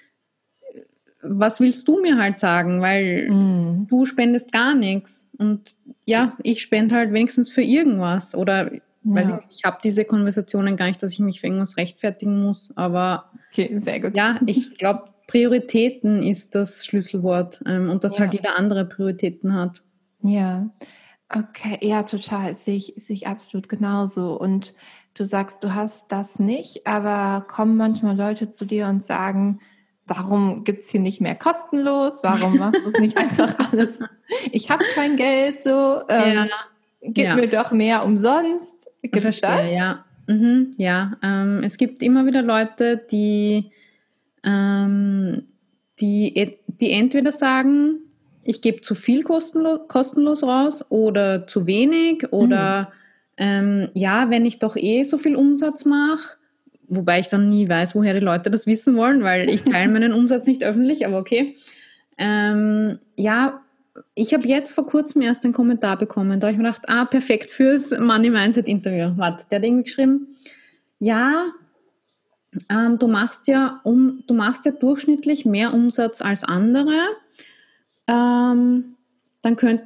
was 1.28 1.60
willst 1.60 1.88
du 1.88 2.02
mir 2.02 2.18
halt 2.18 2.40
sagen? 2.40 2.82
Weil 2.82 3.30
mhm. 3.30 3.88
du 3.88 4.06
spendest 4.06 4.52
gar 4.52 4.76
nichts. 4.76 5.28
Und 5.38 5.76
ja, 6.06 6.38
ich 6.44 6.62
spende 6.62 6.96
halt 6.96 7.14
wenigstens 7.14 7.52
für 7.52 7.62
irgendwas. 7.62 8.36
Oder 8.36 8.74
ja. 8.74 8.80
weiß 9.04 9.30
ich, 9.30 9.58
ich 9.58 9.64
habe 9.64 9.78
diese 9.84 10.06
Konversationen 10.06 10.76
gar 10.78 10.88
nicht, 10.88 11.02
dass 11.02 11.14
ich 11.14 11.20
mich 11.20 11.42
für 11.42 11.48
irgendwas 11.48 11.78
rechtfertigen 11.78 12.42
muss. 12.42 12.72
Aber 12.76 13.32
okay, 13.52 13.78
sehr 13.80 14.00
gut. 14.00 14.16
ja, 14.16 14.40
ich 14.46 14.78
glaube, 14.78 15.06
Prioritäten 15.28 16.22
ist 16.22 16.56
das 16.56 16.86
Schlüsselwort 16.86 17.62
ähm, 17.66 17.90
und 17.90 18.04
dass 18.04 18.14
ja. 18.14 18.22
halt 18.22 18.34
jeder 18.34 18.58
andere 18.58 18.86
Prioritäten 18.86 19.54
hat. 19.54 19.82
Ja, 20.22 20.70
okay, 21.30 21.80
ja, 21.82 22.04
total. 22.04 22.54
Sehe 22.54 22.78
ich, 22.78 22.94
sehe 22.98 23.16
ich 23.16 23.28
absolut 23.28 23.70
genauso. 23.70 24.40
Und 24.40 24.76
du 25.16 25.26
sagst, 25.26 25.64
du 25.64 25.74
hast 25.74 26.12
das 26.12 26.40
nicht, 26.40 26.86
aber 26.86 27.46
kommen 27.48 27.78
manchmal 27.78 28.16
Leute 28.16 28.50
zu 28.50 28.66
dir 28.66 28.88
und 28.88 29.04
sagen, 29.04 29.60
warum 30.06 30.64
gibt 30.64 30.84
es 30.84 30.90
hier 30.90 31.02
nicht 31.02 31.22
mehr 31.22 31.36
kostenlos? 31.36 32.24
Warum 32.24 32.58
machst 32.58 32.86
du 32.86 32.90
es 32.90 33.00
nicht 33.00 33.18
einfach 33.18 33.54
alles? 33.72 34.02
Ich 34.52 34.70
habe 34.70 34.84
kein 34.94 35.18
Geld, 35.18 35.62
so. 35.62 36.02
Ähm, 36.10 36.36
ja. 36.36 36.48
Gib 37.02 37.26
ja. 37.26 37.36
mir 37.36 37.48
doch 37.48 37.72
mehr 37.72 38.04
umsonst. 38.04 38.90
Gibt 39.02 39.24
es 39.24 39.42
das? 39.42 39.72
Ja, 39.72 40.06
mhm, 40.28 40.72
ja. 40.78 41.18
Ähm, 41.22 41.62
es 41.64 41.78
gibt 41.78 42.02
immer 42.02 42.26
wieder 42.26 42.42
Leute, 42.42 43.06
die 43.12 43.72
ähm, 44.44 45.44
die, 46.00 46.58
die 46.68 46.92
entweder 46.92 47.32
sagen, 47.32 48.00
ich 48.44 48.62
gebe 48.62 48.82
zu 48.82 48.96
viel 48.96 49.24
kostenlos, 49.24 49.88
kostenlos 49.88 50.44
raus 50.44 50.86
oder 50.90 51.48
zu 51.48 51.68
wenig 51.68 52.32
oder 52.32 52.82
mhm. 52.82 52.88
ähm, 53.38 53.90
ja, 53.96 54.30
wenn 54.30 54.46
ich 54.46 54.60
doch 54.60 54.76
eh 54.76 55.04
so 55.04 55.18
viel 55.18 55.36
Umsatz 55.36 55.86
mache, 55.86 56.38
wobei 56.88 57.20
ich 57.20 57.28
dann 57.28 57.50
nie 57.50 57.68
weiß, 57.68 57.96
woher 57.96 58.14
die 58.14 58.20
Leute 58.20 58.52
das 58.52 58.68
wissen 58.68 58.96
wollen, 58.96 59.24
weil 59.24 59.50
ich 59.50 59.64
teile 59.64 59.92
meinen 59.92 60.14
Umsatz 60.14 60.46
nicht 60.46 60.64
öffentlich, 60.64 61.06
aber 61.06 61.18
okay. 61.18 61.56
Ähm, 62.18 63.00
ja, 63.16 63.62
ich 64.14 64.34
habe 64.34 64.48
jetzt 64.48 64.74
vor 64.74 64.86
kurzem 64.86 65.22
erst 65.22 65.44
einen 65.44 65.54
Kommentar 65.54 65.98
bekommen, 65.98 66.40
da 66.40 66.48
habe 66.48 66.54
ich 66.54 66.58
mir 66.58 66.70
gedacht, 66.70 66.88
ah, 66.88 67.06
perfekt 67.06 67.50
fürs 67.50 67.92
Money 67.98 68.30
Mindset 68.30 68.68
Interview. 68.68 69.12
Warte, 69.18 69.46
der 69.50 69.60
hat 69.60 69.66
irgendwie 69.66 69.84
geschrieben, 69.84 70.36
ja, 71.00 71.48
ähm, 72.70 72.98
du 73.00 73.08
machst 73.08 73.48
ja 73.48 73.82
um, 73.84 74.24
du 74.28 74.34
machst 74.34 74.66
ja 74.66 74.72
durchschnittlich 74.72 75.46
mehr 75.46 75.74
Umsatz 75.74 76.22
als 76.22 76.44
andere, 76.44 76.96
ähm, 78.08 78.96
dann, 79.42 79.56
könnt, 79.56 79.82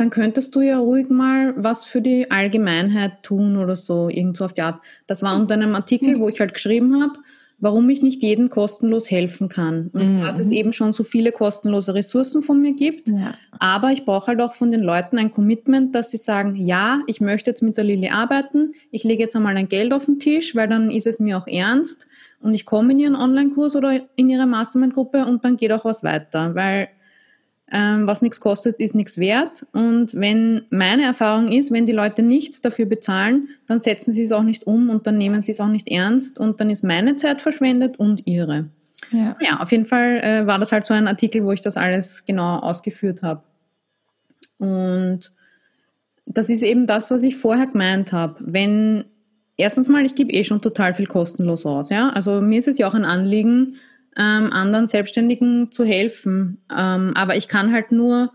dann 0.00 0.10
könntest 0.10 0.54
du 0.54 0.62
ja 0.62 0.78
ruhig 0.78 1.10
mal 1.10 1.54
was 1.56 1.84
für 1.84 2.00
die 2.00 2.30
Allgemeinheit 2.30 3.22
tun 3.22 3.56
oder 3.56 3.76
so, 3.76 4.08
irgend 4.08 4.36
so 4.36 4.46
auf 4.46 4.54
die 4.54 4.62
Art. 4.62 4.80
Das 5.06 5.22
war 5.22 5.36
unter 5.36 5.54
einem 5.54 5.74
Artikel, 5.74 6.18
wo 6.18 6.28
ich 6.28 6.40
halt 6.40 6.54
geschrieben 6.54 7.02
habe, 7.02 7.12
warum 7.58 7.88
ich 7.90 8.02
nicht 8.02 8.22
jedem 8.22 8.48
kostenlos 8.48 9.10
helfen 9.10 9.50
kann. 9.50 9.90
Und 9.92 10.16
mhm. 10.16 10.20
dass 10.22 10.38
es 10.38 10.50
eben 10.50 10.72
schon 10.72 10.94
so 10.94 11.04
viele 11.04 11.30
kostenlose 11.30 11.94
Ressourcen 11.94 12.42
von 12.42 12.60
mir 12.60 12.74
gibt. 12.74 13.10
Ja. 13.10 13.34
Aber 13.58 13.92
ich 13.92 14.06
brauche 14.06 14.28
halt 14.28 14.40
auch 14.40 14.54
von 14.54 14.72
den 14.72 14.80
Leuten 14.80 15.18
ein 15.18 15.30
Commitment, 15.30 15.94
dass 15.94 16.10
sie 16.10 16.16
sagen, 16.16 16.56
ja, 16.56 17.00
ich 17.06 17.20
möchte 17.20 17.50
jetzt 17.50 17.62
mit 17.62 17.76
der 17.76 17.84
Lilly 17.84 18.08
arbeiten, 18.08 18.72
ich 18.90 19.04
lege 19.04 19.22
jetzt 19.24 19.36
einmal 19.36 19.56
ein 19.56 19.68
Geld 19.68 19.92
auf 19.92 20.06
den 20.06 20.18
Tisch, 20.18 20.56
weil 20.56 20.68
dann 20.68 20.90
ist 20.90 21.06
es 21.06 21.20
mir 21.20 21.36
auch 21.36 21.46
ernst 21.46 22.08
und 22.40 22.54
ich 22.54 22.64
komme 22.64 22.92
in 22.92 22.98
ihren 22.98 23.16
Online-Kurs 23.16 23.76
oder 23.76 24.00
in 24.16 24.30
ihre 24.30 24.46
Mastermind-Gruppe 24.46 25.26
und 25.26 25.44
dann 25.44 25.58
geht 25.58 25.72
auch 25.72 25.84
was 25.84 26.02
weiter, 26.02 26.54
weil 26.54 26.88
ähm, 27.72 28.06
was 28.06 28.22
nichts 28.22 28.40
kostet, 28.40 28.80
ist 28.80 28.94
nichts 28.94 29.18
wert. 29.18 29.66
Und 29.72 30.14
wenn 30.14 30.62
meine 30.70 31.04
Erfahrung 31.04 31.48
ist, 31.48 31.72
wenn 31.72 31.86
die 31.86 31.92
Leute 31.92 32.22
nichts 32.22 32.60
dafür 32.62 32.86
bezahlen, 32.86 33.48
dann 33.66 33.78
setzen 33.78 34.12
sie 34.12 34.24
es 34.24 34.32
auch 34.32 34.42
nicht 34.42 34.66
um 34.66 34.90
und 34.90 35.06
dann 35.06 35.18
nehmen 35.18 35.42
sie 35.42 35.52
es 35.52 35.60
auch 35.60 35.68
nicht 35.68 35.88
ernst 35.88 36.38
und 36.38 36.60
dann 36.60 36.70
ist 36.70 36.82
meine 36.82 37.16
Zeit 37.16 37.42
verschwendet 37.42 37.98
und 37.98 38.26
ihre. 38.26 38.68
Ja, 39.12 39.36
ja 39.40 39.60
auf 39.60 39.70
jeden 39.72 39.86
Fall 39.86 40.20
äh, 40.22 40.46
war 40.46 40.58
das 40.58 40.72
halt 40.72 40.86
so 40.86 40.94
ein 40.94 41.08
Artikel, 41.08 41.44
wo 41.44 41.52
ich 41.52 41.60
das 41.60 41.76
alles 41.76 42.24
genau 42.24 42.58
ausgeführt 42.58 43.22
habe. 43.22 43.42
Und 44.58 45.32
das 46.26 46.50
ist 46.50 46.62
eben 46.62 46.86
das, 46.86 47.10
was 47.10 47.22
ich 47.22 47.36
vorher 47.36 47.66
gemeint 47.66 48.12
habe. 48.12 48.36
Wenn 48.40 49.04
erstens 49.56 49.88
mal, 49.88 50.04
ich 50.04 50.14
gebe 50.14 50.32
eh 50.32 50.44
schon 50.44 50.60
total 50.60 50.94
viel 50.94 51.06
kostenlos 51.06 51.66
aus, 51.66 51.90
ja. 51.90 52.10
Also 52.10 52.40
mir 52.40 52.58
ist 52.58 52.68
es 52.68 52.78
ja 52.78 52.88
auch 52.88 52.94
ein 52.94 53.04
Anliegen, 53.04 53.76
ähm, 54.16 54.52
anderen 54.52 54.86
Selbstständigen 54.86 55.70
zu 55.70 55.84
helfen. 55.84 56.62
Ähm, 56.70 57.12
aber 57.14 57.36
ich 57.36 57.48
kann 57.48 57.72
halt 57.72 57.92
nur, 57.92 58.32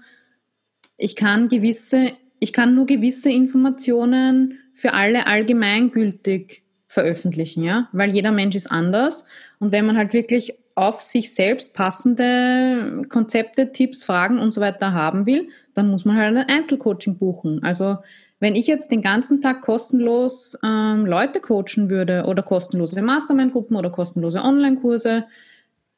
ich 0.97 1.15
kann 1.15 1.47
gewisse, 1.47 2.11
ich 2.39 2.53
kann 2.53 2.75
nur 2.75 2.85
gewisse 2.85 3.29
Informationen 3.29 4.59
für 4.73 4.93
alle 4.93 5.27
allgemeingültig 5.27 6.63
veröffentlichen, 6.87 7.63
ja, 7.63 7.89
weil 7.91 8.11
jeder 8.11 8.31
Mensch 8.31 8.55
ist 8.55 8.71
anders. 8.71 9.25
Und 9.59 9.71
wenn 9.71 9.85
man 9.85 9.97
halt 9.97 10.13
wirklich 10.13 10.53
auf 10.75 11.01
sich 11.01 11.33
selbst 11.33 11.73
passende 11.73 13.03
Konzepte, 13.07 13.71
Tipps, 13.71 14.03
Fragen 14.03 14.39
und 14.39 14.51
so 14.51 14.59
weiter 14.61 14.93
haben 14.93 15.25
will, 15.25 15.47
dann 15.73 15.89
muss 15.89 16.05
man 16.05 16.17
halt 16.17 16.35
ein 16.35 16.49
Einzelcoaching 16.49 17.17
buchen. 17.17 17.63
Also 17.63 17.97
wenn 18.39 18.55
ich 18.55 18.67
jetzt 18.67 18.91
den 18.91 19.01
ganzen 19.01 19.41
Tag 19.41 19.61
kostenlos 19.61 20.57
ähm, 20.63 21.05
Leute 21.05 21.39
coachen 21.39 21.89
würde 21.89 22.25
oder 22.27 22.43
kostenlose 22.43 23.01
Mastermind-Gruppen 23.01 23.77
oder 23.77 23.89
kostenlose 23.89 24.41
Online-Kurse, 24.41 25.25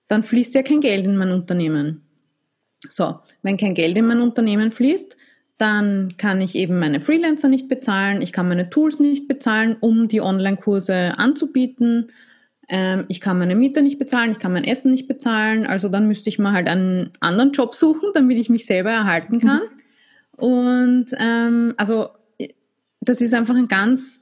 dann 0.08 0.24
fließt 0.24 0.56
ja 0.56 0.64
kein 0.64 0.82
Geld 0.82 1.06
in 1.06 1.18
mein 1.18 1.32
Unternehmen. 1.32 2.04
So, 2.88 3.20
wenn 3.42 3.58
kein 3.58 3.74
Geld 3.74 3.98
in 3.98 4.06
mein 4.06 4.22
Unternehmen 4.22 4.72
fließt, 4.72 5.18
dann 5.58 6.16
kann 6.18 6.40
ich 6.40 6.56
eben 6.56 6.80
meine 6.80 7.00
Freelancer 7.00 7.50
nicht 7.50 7.68
bezahlen, 7.68 8.22
ich 8.22 8.32
kann 8.32 8.48
meine 8.48 8.70
Tools 8.70 9.00
nicht 9.00 9.28
bezahlen, 9.28 9.76
um 9.80 10.08
die 10.08 10.22
Online-Kurse 10.22 11.18
anzubieten. 11.18 12.12
Ähm, 12.70 13.06
ich 13.08 13.22
kann 13.22 13.40
meine 13.40 13.56
Miete 13.56 13.82
nicht 13.82 13.98
bezahlen, 13.98 14.32
ich 14.32 14.40
kann 14.40 14.54
mein 14.54 14.66
Essen 14.66 14.92
nicht 14.92 15.08
bezahlen. 15.08 15.66
Also 15.66 15.90
dann 15.90 16.08
müsste 16.08 16.30
ich 16.30 16.38
mal 16.38 16.52
halt 16.52 16.68
einen 16.68 17.12
anderen 17.20 17.54
Job 17.54 17.74
suchen, 17.74 18.10
damit 18.14 18.38
ich 18.38 18.50
mich 18.50 18.66
selber 18.66 18.92
erhalten 18.92 19.40
kann. 19.40 19.62
Mhm. 19.62 20.44
Und 20.44 21.06
ähm, 21.18 21.74
also 21.78 22.10
das 23.02 23.22
ist 23.22 23.34
einfach 23.34 23.56
ein 23.56 23.68
ganz 23.68 24.22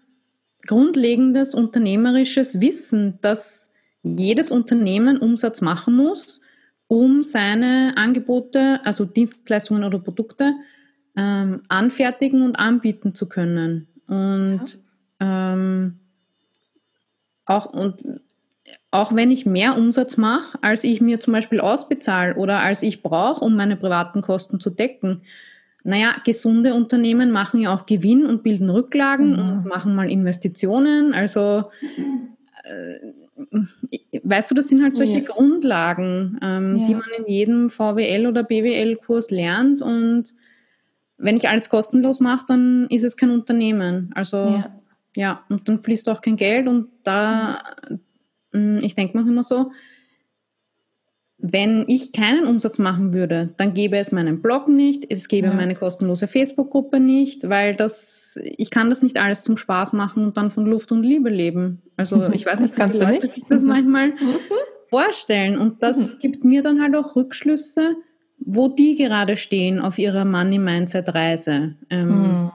grundlegendes 0.66 1.54
unternehmerisches 1.54 2.62
Wissen, 2.62 3.20
dass 3.22 3.72
jedes 4.06 4.52
Unternehmen 4.52 5.18
Umsatz 5.18 5.62
machen 5.62 5.96
muss, 5.96 6.40
um 6.88 7.24
seine 7.24 7.94
Angebote, 7.96 8.80
also 8.84 9.06
Dienstleistungen 9.06 9.84
oder 9.84 10.00
Produkte, 10.00 10.54
ähm, 11.18 11.64
anfertigen 11.70 12.44
und 12.44 12.58
anbieten 12.58 13.16
zu 13.16 13.28
können. 13.28 13.88
Und 14.08 14.80
ja. 15.20 15.54
ähm, 15.54 16.00
auch, 17.46 17.66
und 17.66 18.04
auch 18.92 19.16
wenn 19.16 19.32
ich 19.32 19.46
mehr 19.46 19.78
Umsatz 19.78 20.18
mache, 20.18 20.58
als 20.62 20.84
ich 20.84 21.02
mir 21.02 21.20
zum 21.20 21.34
Beispiel 21.34 21.60
ausbezahle 21.60 22.36
oder 22.36 22.60
als 22.60 22.84
ich 22.84 23.02
brauche, 23.02 23.44
um 23.44 23.56
meine 23.56 23.76
privaten 23.76 24.22
Kosten 24.22 24.60
zu 24.60 24.70
decken, 24.70 25.22
naja, 25.84 26.16
gesunde 26.26 26.74
Unternehmen 26.74 27.32
machen 27.32 27.62
ja 27.62 27.74
auch 27.74 27.86
Gewinn 27.86 28.26
und 28.26 28.42
bilden 28.44 28.70
Rücklagen 28.70 29.34
mhm. 29.34 29.40
und 29.40 29.66
machen 29.66 29.96
mal 29.96 30.10
Investitionen. 30.10 31.14
Also 31.14 31.70
äh, 31.82 32.35
weißt 34.24 34.52
du, 34.52 34.56
das 34.56 34.68
sind 34.68 34.82
halt 34.82 34.96
solche 34.96 35.20
ja. 35.20 35.24
Grundlagen, 35.24 36.40
ähm, 36.42 36.78
ja. 36.78 36.86
die 36.86 36.96
man 36.96 37.10
in 37.18 37.28
jedem 37.28 37.70
VWL 37.70 38.28
oder 38.28 38.44
BWL-Kurs 38.44 39.32
lernt. 39.32 39.82
Und 39.82 40.34
wenn 41.18 41.38
ich 41.38 41.48
alles 41.48 41.70
kostenlos 41.70 42.20
mache, 42.20 42.46
dann 42.48 42.88
ist 42.90 43.04
es 43.04 43.18
kein 43.18 43.32
Unternehmen. 43.32 44.12
Also 44.16 44.38
ja, 44.38 44.82
ja 45.16 45.44
und 45.50 45.68
dann 45.68 45.80
fließt 45.80 46.10
auch 46.10 46.22
kein 46.22 46.36
Geld. 46.36 46.68
Und 46.68 46.90
da, 47.04 47.64
mhm. 48.52 48.80
ich 48.82 48.96
denke 48.96 49.18
mir 49.18 49.28
immer 49.28 49.44
so, 49.44 49.72
wenn 51.38 51.86
ich 51.88 52.12
keinen 52.12 52.48
Umsatz 52.48 52.80
machen 52.80 53.14
würde, 53.14 53.54
dann 53.58 53.74
gäbe 53.74 53.98
es 53.98 54.12
meinen 54.12 54.42
Blog 54.42 54.68
nicht, 54.68 55.06
es 55.10 55.28
gäbe 55.28 55.52
meine 55.52 55.76
kostenlose 55.76 56.28
Facebook-Gruppe 56.28 57.00
nicht, 57.00 57.50
weil 57.50 57.76
das, 57.76 58.25
ich 58.38 58.70
kann 58.72 58.90
das 58.90 59.02
nicht 59.02 59.22
alles 59.22 59.44
zum 59.44 59.58
Spaß 59.58 59.94
machen 59.94 60.26
und 60.26 60.38
dann 60.38 60.50
von 60.50 60.66
Luft 60.66 60.92
und 60.92 61.04
Liebe 61.04 61.30
leben. 61.30 61.82
Also 61.98 62.30
ich 62.34 62.46
weiß 62.46 62.60
nicht, 62.60 62.76
kannst 62.76 63.00
wie 63.00 63.06
Leute 63.06 63.28
sich 63.28 63.44
das 63.48 63.64
manchmal 63.64 64.14
vorstellen. 64.90 65.58
Und 65.58 65.84
das 65.84 65.98
mhm. 65.98 66.20
gibt 66.20 66.44
mir 66.44 66.62
dann 66.62 66.82
halt 66.82 66.96
auch 66.96 67.16
Rückschlüsse, 67.16 67.96
wo 68.40 68.68
die 68.68 68.96
gerade 68.96 69.38
stehen 69.38 69.80
auf 69.80 69.98
ihrer 69.98 70.26
Money-Mindset-Reise. 70.26 71.76
Ähm, 71.90 72.10
mhm. 72.10 72.52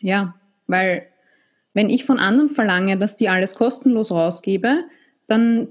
Ja, 0.00 0.34
weil 0.66 1.06
wenn 1.72 1.90
ich 1.90 2.04
von 2.04 2.18
anderen 2.18 2.50
verlange, 2.50 2.98
dass 2.98 3.16
die 3.16 3.28
alles 3.28 3.54
kostenlos 3.54 4.10
rausgebe, 4.10 4.84
dann 5.26 5.68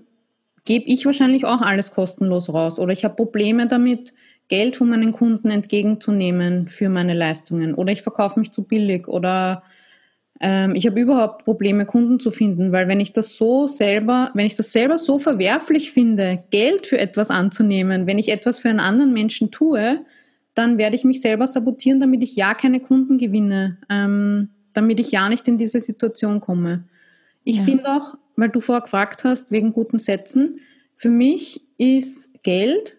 gebe 0.65 0.85
ich 0.85 1.05
wahrscheinlich 1.05 1.45
auch 1.45 1.61
alles 1.61 1.91
kostenlos 1.91 2.53
raus. 2.53 2.79
Oder 2.79 2.93
ich 2.93 3.03
habe 3.03 3.15
Probleme 3.15 3.67
damit, 3.67 4.13
Geld 4.49 4.75
von 4.75 4.89
meinen 4.89 5.11
Kunden 5.11 5.49
entgegenzunehmen 5.49 6.67
für 6.67 6.89
meine 6.89 7.13
Leistungen. 7.13 7.73
Oder 7.73 7.91
ich 7.91 8.01
verkaufe 8.01 8.39
mich 8.39 8.51
zu 8.51 8.63
billig. 8.63 9.07
Oder 9.07 9.63
ähm, 10.39 10.75
ich 10.75 10.85
habe 10.85 10.99
überhaupt 10.99 11.45
Probleme, 11.45 11.85
Kunden 11.85 12.19
zu 12.19 12.31
finden, 12.31 12.71
weil 12.71 12.87
wenn 12.87 12.99
ich 12.99 13.13
das 13.13 13.37
so 13.37 13.67
selber, 13.67 14.31
wenn 14.33 14.45
ich 14.45 14.55
das 14.55 14.71
selber 14.71 14.97
so 14.97 15.19
verwerflich 15.19 15.91
finde, 15.91 16.43
Geld 16.49 16.87
für 16.87 16.99
etwas 16.99 17.29
anzunehmen, 17.29 18.07
wenn 18.07 18.19
ich 18.19 18.29
etwas 18.29 18.59
für 18.59 18.69
einen 18.69 18.79
anderen 18.79 19.13
Menschen 19.13 19.51
tue, 19.51 20.01
dann 20.53 20.77
werde 20.77 20.95
ich 20.95 21.03
mich 21.03 21.21
selber 21.21 21.47
sabotieren, 21.47 21.99
damit 21.99 22.23
ich 22.23 22.35
ja 22.35 22.53
keine 22.53 22.79
Kunden 22.79 23.17
gewinne, 23.17 23.77
ähm, 23.89 24.49
damit 24.73 24.99
ich 24.99 25.11
ja 25.11 25.29
nicht 25.29 25.47
in 25.47 25.57
diese 25.57 25.79
Situation 25.79 26.41
komme. 26.41 26.83
Ich 27.43 27.57
ja. 27.57 27.63
finde 27.63 27.89
auch, 27.89 28.15
weil 28.35 28.49
du 28.49 28.59
vorher 28.59 28.81
gefragt 28.81 29.23
hast, 29.23 29.51
wegen 29.51 29.73
guten 29.73 29.99
Sätzen, 29.99 30.57
für 30.95 31.09
mich 31.09 31.61
ist 31.77 32.43
Geld 32.43 32.97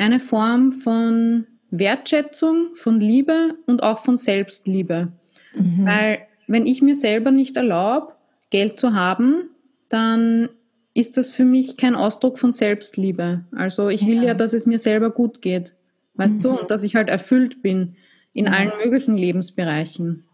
eine 0.00 0.20
Form 0.20 0.72
von 0.72 1.46
Wertschätzung, 1.70 2.74
von 2.74 3.00
Liebe 3.00 3.54
und 3.66 3.82
auch 3.82 4.00
von 4.00 4.16
Selbstliebe. 4.16 5.12
Mhm. 5.54 5.86
Weil 5.86 6.18
wenn 6.46 6.66
ich 6.66 6.82
mir 6.82 6.96
selber 6.96 7.30
nicht 7.30 7.56
erlaube, 7.56 8.14
Geld 8.50 8.80
zu 8.80 8.94
haben, 8.94 9.50
dann 9.88 10.48
ist 10.94 11.16
das 11.16 11.30
für 11.30 11.44
mich 11.44 11.76
kein 11.76 11.94
Ausdruck 11.94 12.38
von 12.38 12.52
Selbstliebe. 12.52 13.44
Also 13.52 13.88
ich 13.88 14.06
will 14.06 14.18
ja, 14.18 14.28
ja 14.28 14.34
dass 14.34 14.52
es 14.52 14.66
mir 14.66 14.78
selber 14.78 15.10
gut 15.10 15.40
geht, 15.42 15.74
weißt 16.14 16.38
mhm. 16.38 16.42
du, 16.42 16.50
und 16.60 16.70
dass 16.70 16.82
ich 16.82 16.96
halt 16.96 17.08
erfüllt 17.08 17.62
bin 17.62 17.94
in 18.32 18.46
ja. 18.46 18.52
allen 18.52 18.72
möglichen 18.82 19.16
Lebensbereichen. 19.16 20.24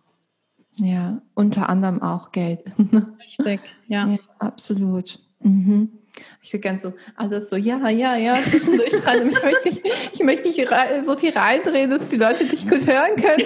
Ja, 0.76 1.22
unter 1.34 1.68
anderem 1.68 2.02
auch 2.02 2.32
Geld. 2.32 2.60
Richtig, 3.26 3.60
ja. 3.88 4.08
ja 4.08 4.18
absolut. 4.38 5.18
Mhm. 5.40 5.90
Ich 6.42 6.52
würde 6.52 6.60
gerne 6.60 6.78
so 6.78 6.94
alles 7.16 7.50
so, 7.50 7.56
ja, 7.56 7.88
ja, 7.88 8.16
ja, 8.16 8.38
zwischendurch 8.46 8.90
schreien. 9.02 9.30
Ich 9.30 9.42
möchte 9.42 9.68
nicht, 9.68 9.82
ich 10.12 10.22
möchte 10.22 10.48
nicht 10.48 11.06
so 11.06 11.16
viel 11.16 11.32
reindrehen, 11.32 11.90
dass 11.90 12.08
die 12.10 12.16
Leute 12.16 12.46
dich 12.46 12.68
gut 12.68 12.86
hören 12.86 13.16
können. 13.16 13.44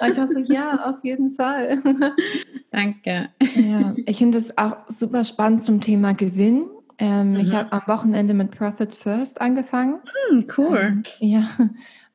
Aber 0.00 0.10
ich 0.10 0.16
war 0.16 0.28
so, 0.28 0.52
ja, 0.52 0.84
auf 0.86 1.02
jeden 1.02 1.30
Fall. 1.30 1.82
Danke. 2.70 3.28
Ja, 3.54 3.94
ich 4.06 4.18
finde 4.18 4.38
es 4.38 4.56
auch 4.56 4.76
super 4.88 5.24
spannend 5.24 5.64
zum 5.64 5.80
Thema 5.80 6.14
Gewinn. 6.14 6.68
Ähm, 6.98 7.32
mhm. 7.32 7.40
Ich 7.40 7.52
habe 7.52 7.72
am 7.72 7.82
Wochenende 7.86 8.34
mit 8.34 8.50
Profit 8.50 8.94
First 8.94 9.40
angefangen. 9.40 10.00
Mm, 10.30 10.40
cool. 10.56 10.78
Ähm, 10.78 11.02
ja. 11.20 11.48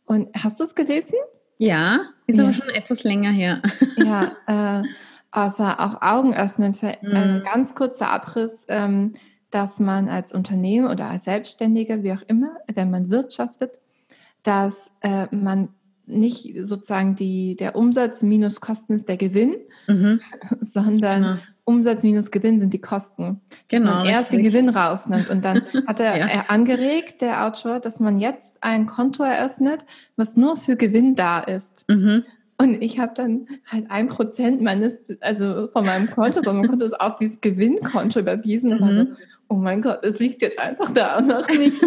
Und 0.06 0.30
hast 0.36 0.60
du 0.60 0.64
es 0.64 0.76
gelesen? 0.76 1.16
Ja, 1.58 2.10
ist 2.28 2.38
ja. 2.38 2.44
aber 2.44 2.54
schon 2.54 2.70
etwas 2.70 3.04
länger 3.04 3.32
her. 3.32 3.62
Ja, 3.98 4.36
äh, 4.48 4.84
also 5.32 5.64
auch 5.66 6.02
Augen 6.02 6.34
öffnen 6.34 6.74
für 6.74 6.96
mhm. 7.02 7.16
ein 7.16 7.44
ganz 7.44 7.76
kurzer 7.76 8.10
Abriss. 8.10 8.66
Ähm, 8.70 9.14
dass 9.56 9.80
man 9.80 10.10
als 10.10 10.34
Unternehmen 10.34 10.90
oder 10.90 11.06
als 11.06 11.24
Selbstständiger, 11.24 12.04
wie 12.04 12.12
auch 12.12 12.22
immer, 12.28 12.58
wenn 12.74 12.92
man 12.92 13.10
wirtschaftet, 13.10 13.80
dass 14.44 14.92
äh, 15.00 15.34
man 15.34 15.70
nicht 16.06 16.58
sozusagen 16.60 17.16
die, 17.16 17.56
der 17.56 17.78
Umsatz 17.78 18.22
minus 18.22 18.60
Kosten 18.60 18.92
ist 18.92 19.08
der 19.08 19.16
Gewinn, 19.16 19.56
mhm. 19.88 20.20
sondern 20.60 21.22
genau. 21.22 21.36
Umsatz 21.64 22.04
minus 22.04 22.32
Gewinn 22.32 22.60
sind 22.60 22.74
die 22.74 22.82
Kosten. 22.82 23.40
Dass 23.70 23.82
genau, 23.82 23.96
man 23.96 24.08
erst 24.08 24.34
richtig. 24.34 24.44
den 24.44 24.52
Gewinn 24.52 24.70
rausnimmt. 24.70 25.30
Und 25.30 25.46
dann 25.46 25.62
hat 25.88 26.02
er, 26.02 26.18
ja. 26.18 26.28
er 26.28 26.52
angeregt, 26.52 27.22
der 27.22 27.46
Autor, 27.46 27.80
dass 27.80 28.02
man 28.02 28.18
jetzt 28.18 28.62
ein 28.62 28.88
Konto 28.88 29.24
eröffnet, 29.24 29.86
was 30.18 30.36
nur 30.36 30.58
für 30.58 30.76
Gewinn 30.76 31.16
da 31.16 31.40
ist. 31.40 31.88
Mhm. 31.90 32.26
Und 32.58 32.82
ich 32.82 33.00
habe 33.00 33.14
dann 33.16 33.48
halt 33.66 33.90
ein 33.90 34.08
Prozent 34.08 34.62
meines, 34.62 35.06
also 35.22 35.68
von 35.68 35.86
meinem 35.86 36.10
Konto, 36.10 36.42
sondern 36.42 36.64
mein 36.64 36.70
Konto 36.70 36.86
ist 36.86 37.00
auf 37.00 37.16
dieses 37.16 37.40
Gewinnkonto 37.40 38.20
überwiesen 38.20 38.74
und 38.74 38.82
war 38.82 38.92
so, 38.92 39.04
mhm 39.06 39.16
oh 39.50 39.56
mein 39.56 39.82
Gott, 39.82 40.04
es 40.04 40.20
liegt 40.20 40.42
jetzt 40.42 40.60
einfach 40.60 40.92
da 40.92 41.18
und 41.18 41.28
noch 41.28 41.48
nicht. 41.48 41.82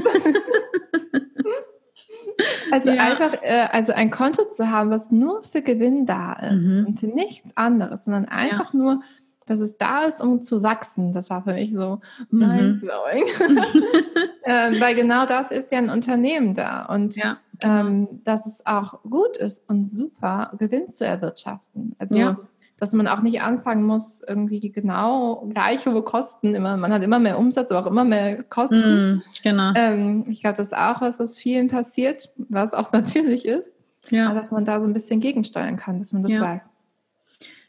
also 2.71 2.91
ja. 2.91 3.03
einfach, 3.03 3.35
äh, 3.43 3.69
also 3.73 3.93
ein 3.93 4.11
Konto 4.11 4.45
zu 4.49 4.71
haben, 4.71 4.91
was 4.91 5.11
nur 5.11 5.43
für 5.43 5.63
Gewinn 5.63 6.07
da 6.07 6.35
ist 6.35 6.67
mhm. 6.67 6.87
und 6.87 7.01
für 7.01 7.09
nichts 7.09 7.57
anderes, 7.57 8.05
sondern 8.05 8.27
einfach 8.27 8.73
ja. 8.75 8.79
nur, 8.79 9.03
dass 9.47 9.61
es 9.61 9.79
da 9.79 10.05
ist, 10.05 10.21
um 10.21 10.41
zu 10.41 10.63
wachsen. 10.63 11.13
Das 11.13 11.31
war 11.31 11.43
für 11.43 11.55
mich 11.55 11.73
so 11.73 12.01
mhm. 12.31 12.39
mindblowing. 12.39 13.25
Mhm. 13.25 13.59
ähm, 14.45 14.81
weil 14.81 14.95
genau 14.95 15.27
dafür 15.27 15.57
ist 15.57 15.73
ja 15.73 15.79
ein 15.79 15.91
Unternehmen 15.91 16.55
da 16.55 16.85
und 16.87 17.17
ja, 17.17 17.39
genau. 17.59 17.81
ähm, 17.81 18.21
dass 18.25 18.47
es 18.47 18.67
auch 18.67 19.03
gut 19.03 19.37
ist 19.37 19.69
und 19.69 19.89
super, 19.89 20.53
Gewinn 20.59 20.89
zu 20.89 21.05
erwirtschaften. 21.05 21.95
Also 21.99 22.17
ja 22.17 22.37
dass 22.79 22.93
man 22.93 23.09
auch 23.09 23.21
nicht 23.23 23.43
anfangen 23.43 23.83
muss, 23.83 24.23
irgendwie 24.27 24.71
genau 24.71 25.49
gleich 25.53 25.85
hohe 25.87 26.03
Kosten 26.03 26.55
immer. 26.55 26.77
Man 26.77 26.93
hat 26.93 27.03
immer 27.03 27.19
mehr 27.19 27.39
Umsatz, 27.39 27.73
aber 27.73 27.81
auch 27.81 27.91
immer 27.91 28.05
mehr 28.05 28.45
Kosten. 28.45 29.15
Mm, 29.15 29.23
genau. 29.43 29.73
Ähm, 29.75 30.25
ich 30.29 30.41
glaube, 30.41 30.57
das 30.57 30.69
ist 30.69 30.77
auch 30.77 31.01
was, 31.01 31.19
was 31.19 31.37
vielen 31.37 31.69
passiert, 31.69 32.31
was 32.37 32.75
auch 32.75 32.93
natürlich 32.93 33.45
ist. 33.45 33.79
Ja. 34.11 34.33
Dass 34.33 34.53
man 34.53 34.65
da 34.65 34.81
so 34.81 34.87
ein 34.87 34.93
bisschen 34.93 35.21
gegensteuern 35.21 35.77
kann, 35.77 35.99
dass 35.99 36.13
man 36.13 36.23
das 36.23 36.33
ja. 36.33 36.41
weiß. 36.41 36.73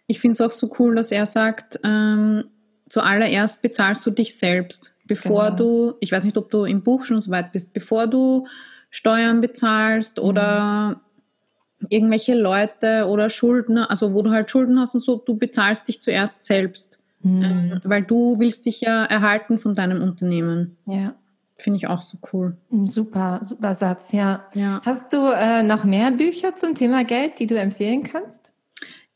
Ich 0.06 0.20
finde 0.20 0.34
es 0.34 0.42
auch 0.42 0.52
so 0.52 0.70
cool, 0.80 0.96
dass 0.96 1.12
er 1.12 1.26
sagt, 1.26 1.80
ähm, 1.84 2.46
zuallererst 2.88 3.62
bezahlst 3.62 4.06
du 4.06 4.12
dich 4.12 4.38
selbst, 4.38 4.96
bevor 5.06 5.46
genau. 5.46 5.58
du, 5.58 5.94
ich 6.00 6.12
weiß 6.12 6.24
nicht, 6.24 6.38
ob 6.38 6.50
du 6.52 6.66
im 6.66 6.84
Buch 6.84 7.04
schon 7.04 7.22
so 7.22 7.32
weit 7.32 7.52
bist, 7.52 7.74
bevor 7.74 8.08
du 8.08 8.48
Steuern 8.92 9.42
bezahlst 9.42 10.20
oder 10.20 10.96
mhm 10.96 11.09
irgendwelche 11.90 12.36
Leute 12.36 13.08
oder 13.08 13.30
Schuldner, 13.30 13.90
also 13.90 14.14
wo 14.14 14.22
du 14.22 14.32
halt 14.32 14.52
Schulden 14.52 14.80
hast 14.80 14.96
und 14.96 15.02
so, 15.02 15.16
du 15.16 15.38
bezahlst 15.38 15.88
dich 15.88 16.02
zuerst 16.02 16.44
selbst. 16.44 17.00
Mhm. 17.22 17.44
Ähm, 17.44 17.82
weil 17.84 18.04
du 18.04 18.40
willst 18.40 18.66
dich 18.66 18.82
ja 18.82 19.06
erhalten 19.06 19.60
von 19.60 19.74
deinem 19.74 20.02
Unternehmen. 20.02 20.78
Ja. 20.86 21.16
Finde 21.58 21.78
ich 21.78 21.88
auch 21.88 22.02
so 22.02 22.18
cool. 22.32 22.56
Super, 22.86 23.42
super 23.44 23.76
Satz, 23.76 24.14
ja. 24.14 24.46
ja. 24.54 24.82
Hast 24.86 25.12
du 25.12 25.18
äh, 25.18 25.62
noch 25.62 25.84
mehr 25.84 26.12
Bücher 26.12 26.56
zum 26.56 26.74
Thema 26.74 27.04
Geld, 27.04 27.40
die 27.40 27.48
du 27.48 27.60
empfehlen 27.60 28.04
kannst? 28.04 28.54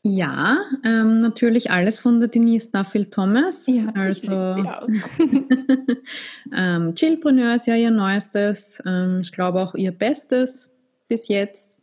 Ja, 0.02 0.58
ähm, 0.84 1.22
natürlich 1.22 1.70
alles 1.70 1.98
von 1.98 2.20
der 2.20 2.28
Denise 2.28 2.70
Duffield 2.70 3.14
Thomas. 3.14 3.66
Ja, 3.66 3.86
also 3.94 4.30
ähm, 6.54 6.94
Chillpreneur 6.94 7.54
ist 7.54 7.66
ja 7.66 7.74
ihr 7.74 7.90
neuestes, 7.90 8.82
ähm, 8.84 9.20
ich 9.22 9.32
glaube 9.32 9.62
auch 9.62 9.74
ihr 9.74 9.92
bestes 9.92 10.70
bis 11.08 11.28
jetzt 11.28 11.78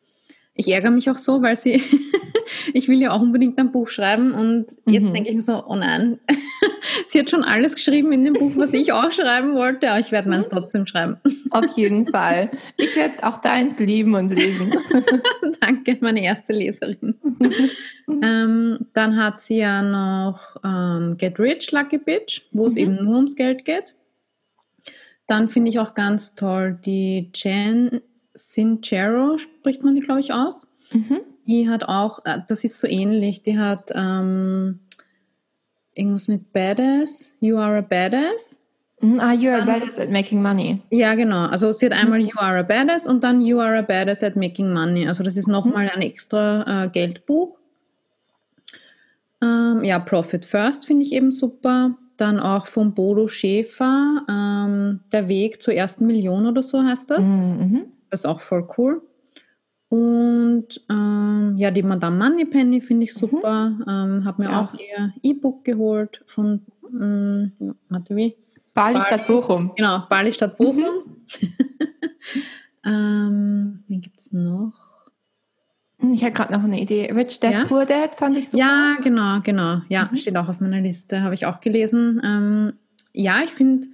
ich 0.54 0.68
ärgere 0.68 0.92
mich 0.92 1.10
auch 1.10 1.18
so, 1.18 1.42
weil 1.42 1.56
sie, 1.56 1.82
ich 2.74 2.88
will 2.88 3.00
ja 3.00 3.12
auch 3.12 3.22
unbedingt 3.22 3.58
ein 3.58 3.72
Buch 3.72 3.88
schreiben 3.88 4.34
und 4.34 4.68
jetzt 4.86 5.10
mhm. 5.10 5.14
denke 5.14 5.30
ich 5.30 5.36
mir 5.36 5.42
so, 5.42 5.64
oh 5.66 5.76
nein, 5.76 6.20
sie 7.06 7.20
hat 7.20 7.30
schon 7.30 7.44
alles 7.44 7.76
geschrieben 7.76 8.12
in 8.12 8.26
dem 8.26 8.34
Buch, 8.34 8.52
was 8.56 8.74
ich 8.74 8.92
auch 8.92 9.12
schreiben 9.12 9.54
wollte, 9.56 9.90
aber 9.90 10.00
ich 10.00 10.12
werde 10.12 10.30
meins 10.30 10.48
mhm. 10.48 10.52
trotzdem 10.52 10.86
schreiben. 10.86 11.18
Auf 11.52 11.78
jeden 11.78 12.06
Fall. 12.08 12.52
Ich 12.78 12.96
werde 12.96 13.24
auch 13.24 13.38
deins 13.38 13.80
lieben 13.80 14.16
und 14.16 14.34
lesen. 14.34 14.74
Danke, 15.62 15.98
meine 16.02 16.24
erste 16.24 16.54
Leserin. 16.54 17.16
ähm, 18.22 18.88
dann 18.94 19.16
hat 19.16 19.40
sie 19.42 19.58
ja 19.58 19.82
noch 19.82 20.58
ähm, 20.64 21.16
Get 21.18 21.40
Rich, 21.40 21.72
Lucky 21.72 21.98
Bitch, 21.98 22.42
wo 22.52 22.68
es 22.68 22.76
mhm. 22.76 22.82
eben 22.82 23.04
nur 23.06 23.16
ums 23.16 23.36
Geld 23.36 23.64
geht. 23.64 23.96
Dann 25.28 25.48
finde 25.48 25.70
ich 25.70 25.80
auch 25.80 25.94
ganz 25.94 26.36
toll 26.36 26.78
die 26.84 27.32
Jen 27.34 28.02
Sincero 28.34 29.38
spricht 29.38 29.84
man 29.84 29.96
die, 29.96 30.02
glaube 30.02 30.20
ich, 30.20 30.34
aus. 30.34 30.68
Mhm. 30.92 31.22
Die 31.48 31.70
hat 31.70 31.84
auch, 31.86 32.20
äh, 32.26 32.40
das 32.48 32.64
ist 32.64 32.80
so 32.80 32.88
ähnlich, 32.88 33.44
die 33.44 33.58
hat 33.58 33.92
ähm, 33.94 34.80
irgendwas 35.94 36.28
mit 36.28 36.54
Badass, 36.54 37.38
You 37.40 37.58
are 37.58 37.78
a 37.78 37.82
Badass. 37.82 38.60
Mhm, 39.02 39.20
ah, 39.20 39.34
You 39.34 39.50
are 39.52 39.64
a 39.64 39.66
Badass 39.66 40.00
at 40.00 40.12
Making 40.12 40.42
Money. 40.42 40.82
Ja, 40.92 41.16
genau. 41.16 41.48
Also 41.48 41.72
sie 41.72 41.88
hat 41.88 41.94
einmal 41.94 42.20
mhm. 42.20 42.28
You 42.28 42.38
are 42.38 42.60
a 42.60 42.64
Badass 42.64 43.08
und 43.08 43.24
dann 43.24 43.42
You 43.42 43.60
are 43.60 43.78
a 43.80 43.82
Badass 43.82 44.24
at 44.24 44.36
Making 44.36 44.72
Money. 44.72 45.08
Also 45.08 45.24
das 45.24 45.38
ist 45.38 45.48
nochmal 45.48 45.86
mhm. 45.86 45.92
ein 45.96 46.02
extra 46.02 46.86
äh, 46.86 46.90
Geldbuch. 46.90 47.58
Ähm, 49.44 49.84
ja, 49.84 49.98
Profit 50.00 50.46
First 50.46 50.86
finde 50.86 51.04
ich 51.04 51.14
eben 51.14 51.32
super. 51.32 51.96
Dann 52.18 52.40
auch 52.40 52.68
von 52.68 52.94
Bodo 52.94 53.28
Schäfer, 53.28 54.24
ähm, 54.30 55.00
Der 55.12 55.28
Weg 55.28 55.62
zur 55.62 55.74
ersten 55.74 56.06
Million 56.06 56.46
oder 56.46 56.62
so 56.62 56.84
heißt 56.84 57.10
das. 57.10 57.26
Mhm. 57.26 57.86
Das 58.12 58.22
ist 58.22 58.26
auch 58.26 58.42
voll 58.42 58.68
cool. 58.78 59.02
Und 59.90 60.68
ähm, 60.90 61.56
ja, 61.58 61.72
die 61.72 61.84
Madame 61.84 62.18
Moneypenny 62.18 62.80
finde 62.80 63.06
ich 63.06 63.16
mhm. 63.16 63.20
super. 63.20 63.70
Mhm. 63.70 63.86
Ähm, 63.88 64.26
habe 64.26 64.44
mir 64.44 64.52
ja. 64.52 64.62
auch 64.62 64.74
ihr 64.74 65.14
E-Book 65.24 65.66
geholt 65.66 66.22
von, 66.28 66.62
ähm, 66.94 67.52
warte 67.90 68.16
wie? 68.16 68.36
Bali, 68.74 68.94
Bali 68.94 69.06
statt 69.06 69.28
Bochum. 69.28 69.74
Genau, 69.76 70.06
Bali 70.10 70.32
statt 70.32 70.56
Bochum. 70.58 71.18
Mhm. 71.42 71.54
ähm, 72.86 73.84
wie 73.88 74.00
gibt 74.00 74.20
es 74.20 74.32
noch? 74.32 74.74
Ich 76.14 76.24
habe 76.24 76.34
gerade 76.34 76.54
noch 76.54 76.64
eine 76.64 76.80
Idee. 76.80 77.12
Rich 77.14 77.40
Dad, 77.42 77.52
ja? 77.52 77.66
Poor 77.66 77.86
Dad 77.86 78.16
fand 78.16 78.38
ich 78.38 78.50
super. 78.50 78.64
Ja, 78.64 78.98
genau, 79.04 79.40
genau. 79.42 79.82
Ja, 79.90 80.10
mhm. 80.10 80.16
steht 80.16 80.38
auch 80.38 80.50
auf 80.50 80.60
meiner 80.60 80.82
Liste, 80.82 81.22
habe 81.22 81.36
ich 81.36 81.46
auch 81.46 81.60
gelesen. 81.60 82.22
Ähm, 82.24 82.74
ja, 83.14 83.42
ich 83.44 83.52
finde 83.52 83.88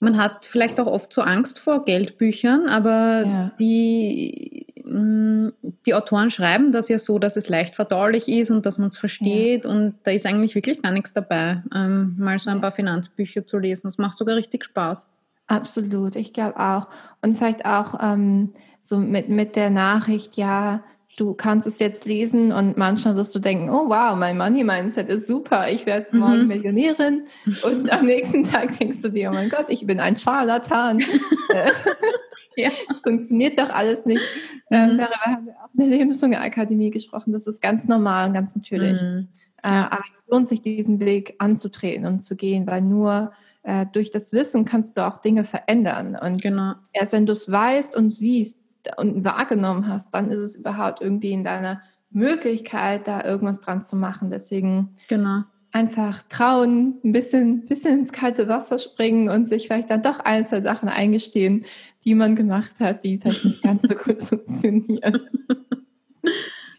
man 0.00 0.16
hat 0.16 0.46
vielleicht 0.46 0.80
auch 0.80 0.86
oft 0.86 1.12
so 1.12 1.20
Angst 1.20 1.60
vor 1.60 1.84
Geldbüchern, 1.84 2.68
aber 2.68 3.22
ja. 3.26 3.52
die, 3.58 4.66
mm, 4.82 5.48
die 5.86 5.94
Autoren 5.94 6.30
schreiben 6.30 6.72
das 6.72 6.88
ja 6.88 6.98
so, 6.98 7.18
dass 7.18 7.36
es 7.36 7.48
leicht 7.50 7.76
verdaulich 7.76 8.26
ist 8.28 8.50
und 8.50 8.64
dass 8.64 8.78
man 8.78 8.86
es 8.86 8.96
versteht 8.96 9.64
ja. 9.64 9.70
und 9.70 9.94
da 10.02 10.10
ist 10.10 10.26
eigentlich 10.26 10.54
wirklich 10.54 10.80
gar 10.80 10.90
nichts 10.90 11.12
dabei, 11.12 11.62
ähm, 11.74 12.16
mal 12.18 12.38
so 12.38 12.50
ein 12.50 12.62
paar 12.62 12.72
Finanzbücher 12.72 13.44
zu 13.44 13.58
lesen. 13.58 13.86
Das 13.86 13.98
macht 13.98 14.16
sogar 14.16 14.36
richtig 14.36 14.64
Spaß. 14.64 15.06
Absolut, 15.46 16.16
ich 16.16 16.32
glaube 16.32 16.58
auch. 16.58 16.88
Und 17.20 17.34
vielleicht 17.34 17.66
auch 17.66 17.94
ähm, 18.00 18.52
so 18.80 18.96
mit, 18.96 19.28
mit 19.28 19.54
der 19.54 19.68
Nachricht, 19.68 20.36
ja, 20.36 20.82
du 21.20 21.34
kannst 21.34 21.66
es 21.66 21.78
jetzt 21.78 22.06
lesen 22.06 22.50
und 22.50 22.78
manchmal 22.78 23.14
wirst 23.14 23.34
du 23.34 23.40
denken, 23.40 23.68
oh 23.68 23.88
wow, 23.88 24.16
mein 24.16 24.38
Money 24.38 24.64
Mindset 24.64 25.10
ist 25.10 25.26
super, 25.26 25.70
ich 25.70 25.84
werde 25.84 26.16
morgen 26.16 26.42
mhm. 26.42 26.48
Millionärin 26.48 27.24
und 27.62 27.92
am 27.92 28.06
nächsten 28.06 28.42
Tag 28.42 28.76
denkst 28.78 29.02
du 29.02 29.10
dir, 29.10 29.30
oh 29.30 29.34
mein 29.34 29.50
Gott, 29.50 29.66
ich 29.68 29.86
bin 29.86 30.00
ein 30.00 30.18
Scharlatan. 30.18 31.00
ja. 32.56 32.70
Das 32.88 33.02
funktioniert 33.02 33.58
doch 33.58 33.68
alles 33.68 34.06
nicht. 34.06 34.22
Ähm, 34.70 34.84
mhm. 34.84 34.90
Ähm, 34.92 34.98
darüber 34.98 35.20
haben 35.20 35.46
wir 35.46 35.52
auch 35.52 35.74
in 35.74 35.90
der 35.90 35.98
Lebenshunger-Akademie 35.98 36.90
gesprochen. 36.90 37.32
Das 37.32 37.46
ist 37.46 37.60
ganz 37.60 37.86
normal 37.86 38.28
und 38.28 38.34
ganz 38.34 38.56
natürlich. 38.56 39.00
Mhm. 39.02 39.28
Äh, 39.62 39.68
aber 39.68 40.04
es 40.08 40.24
lohnt 40.26 40.48
sich, 40.48 40.62
diesen 40.62 41.00
Weg 41.00 41.34
anzutreten 41.38 42.06
und 42.06 42.20
zu 42.20 42.34
gehen, 42.34 42.66
weil 42.66 42.80
nur 42.80 43.32
äh, 43.62 43.84
durch 43.92 44.10
das 44.10 44.32
Wissen 44.32 44.64
kannst 44.64 44.96
du 44.96 45.06
auch 45.06 45.20
Dinge 45.20 45.44
verändern. 45.44 46.16
Und 46.16 46.40
genau. 46.40 46.72
erst 46.94 47.12
wenn 47.12 47.26
du 47.26 47.32
es 47.32 47.50
weißt 47.50 47.94
und 47.94 48.10
siehst, 48.10 48.62
und 48.96 49.24
wahrgenommen 49.24 49.88
hast, 49.88 50.14
dann 50.14 50.30
ist 50.30 50.40
es 50.40 50.56
überhaupt 50.56 51.00
irgendwie 51.00 51.32
in 51.32 51.44
deiner 51.44 51.82
Möglichkeit, 52.10 53.06
da 53.06 53.24
irgendwas 53.24 53.60
dran 53.60 53.82
zu 53.82 53.96
machen. 53.96 54.30
Deswegen 54.30 54.94
genau. 55.08 55.42
einfach 55.72 56.22
trauen, 56.28 56.98
ein 57.04 57.12
bisschen, 57.12 57.66
bisschen 57.66 58.00
ins 58.00 58.12
kalte 58.12 58.48
Wasser 58.48 58.78
springen 58.78 59.28
und 59.28 59.46
sich 59.46 59.66
vielleicht 59.66 59.90
dann 59.90 60.02
doch 60.02 60.20
ein, 60.20 60.46
zwei 60.46 60.60
Sachen 60.60 60.88
eingestehen, 60.88 61.64
die 62.04 62.14
man 62.14 62.34
gemacht 62.36 62.80
hat, 62.80 63.04
die 63.04 63.18
vielleicht 63.18 63.44
nicht 63.44 63.62
ganz 63.62 63.82
so 63.82 63.94
gut 63.94 64.22
funktionieren. 64.22 65.20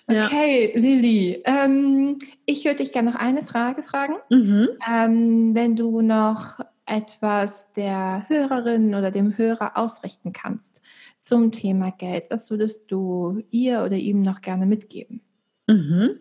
Okay, 0.07 0.71
ja. 0.73 0.79
Lilly, 0.79 1.41
ähm, 1.45 2.17
ich 2.45 2.65
würde 2.65 2.77
dich 2.77 2.91
gerne 2.91 3.11
noch 3.11 3.19
eine 3.19 3.43
Frage 3.43 3.81
fragen. 3.81 4.15
Mhm. 4.29 4.69
Ähm, 4.89 5.55
wenn 5.55 5.75
du 5.75 6.01
noch 6.01 6.59
etwas 6.91 7.71
der 7.71 8.25
Hörerin 8.27 8.93
oder 8.95 9.11
dem 9.11 9.37
Hörer 9.37 9.77
ausrichten 9.77 10.33
kannst 10.33 10.81
zum 11.19 11.53
Thema 11.53 11.91
Geld, 11.91 12.25
was 12.29 12.51
würdest 12.51 12.91
du 12.91 13.41
ihr 13.49 13.83
oder 13.83 13.95
ihm 13.95 14.21
noch 14.21 14.41
gerne 14.41 14.65
mitgeben? 14.65 15.21
Mhm. 15.67 16.19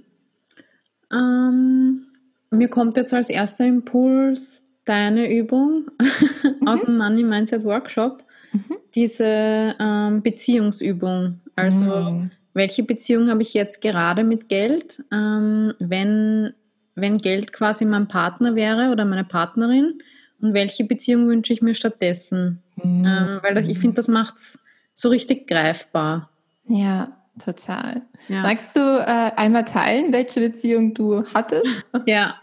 Ähm, 1.12 2.06
mir 2.50 2.68
kommt 2.68 2.96
jetzt 2.96 3.12
als 3.12 3.30
erster 3.30 3.66
Impuls 3.66 4.62
deine 4.84 5.36
Übung 5.36 5.90
mhm. 6.00 6.68
aus 6.68 6.82
dem 6.82 6.96
Money 6.96 7.24
Mindset 7.24 7.64
Workshop, 7.64 8.22
mhm. 8.52 8.76
diese 8.94 9.74
ähm, 9.80 10.22
Beziehungsübung. 10.22 11.40
Also 11.56 11.82
mhm. 11.82 12.30
welche 12.54 12.84
Beziehung 12.84 13.28
habe 13.28 13.42
ich 13.42 13.54
jetzt 13.54 13.80
gerade 13.80 14.22
mit 14.22 14.48
Geld? 14.48 15.02
Ähm, 15.12 15.74
wenn, 15.80 16.52
wenn 16.94 17.18
Geld 17.18 17.52
quasi 17.52 17.84
mein 17.84 18.06
Partner 18.06 18.54
wäre 18.54 18.92
oder 18.92 19.04
meine 19.04 19.24
Partnerin, 19.24 19.98
und 20.40 20.54
welche 20.54 20.84
Beziehung 20.84 21.28
wünsche 21.28 21.52
ich 21.52 21.62
mir 21.62 21.74
stattdessen? 21.74 22.62
Mhm. 22.76 23.04
Ähm, 23.04 23.40
weil 23.42 23.58
ich 23.68 23.78
finde, 23.78 23.96
das 23.96 24.08
macht 24.08 24.36
es 24.36 24.58
so 24.94 25.08
richtig 25.08 25.46
greifbar. 25.46 26.30
Ja, 26.66 27.16
total. 27.42 28.02
Ja. 28.28 28.42
Magst 28.42 28.76
du 28.76 28.80
äh, 28.80 29.32
einmal 29.36 29.64
teilen, 29.64 30.12
welche 30.12 30.40
Beziehung 30.40 30.94
du 30.94 31.24
hattest? 31.34 31.84
ja, 32.06 32.36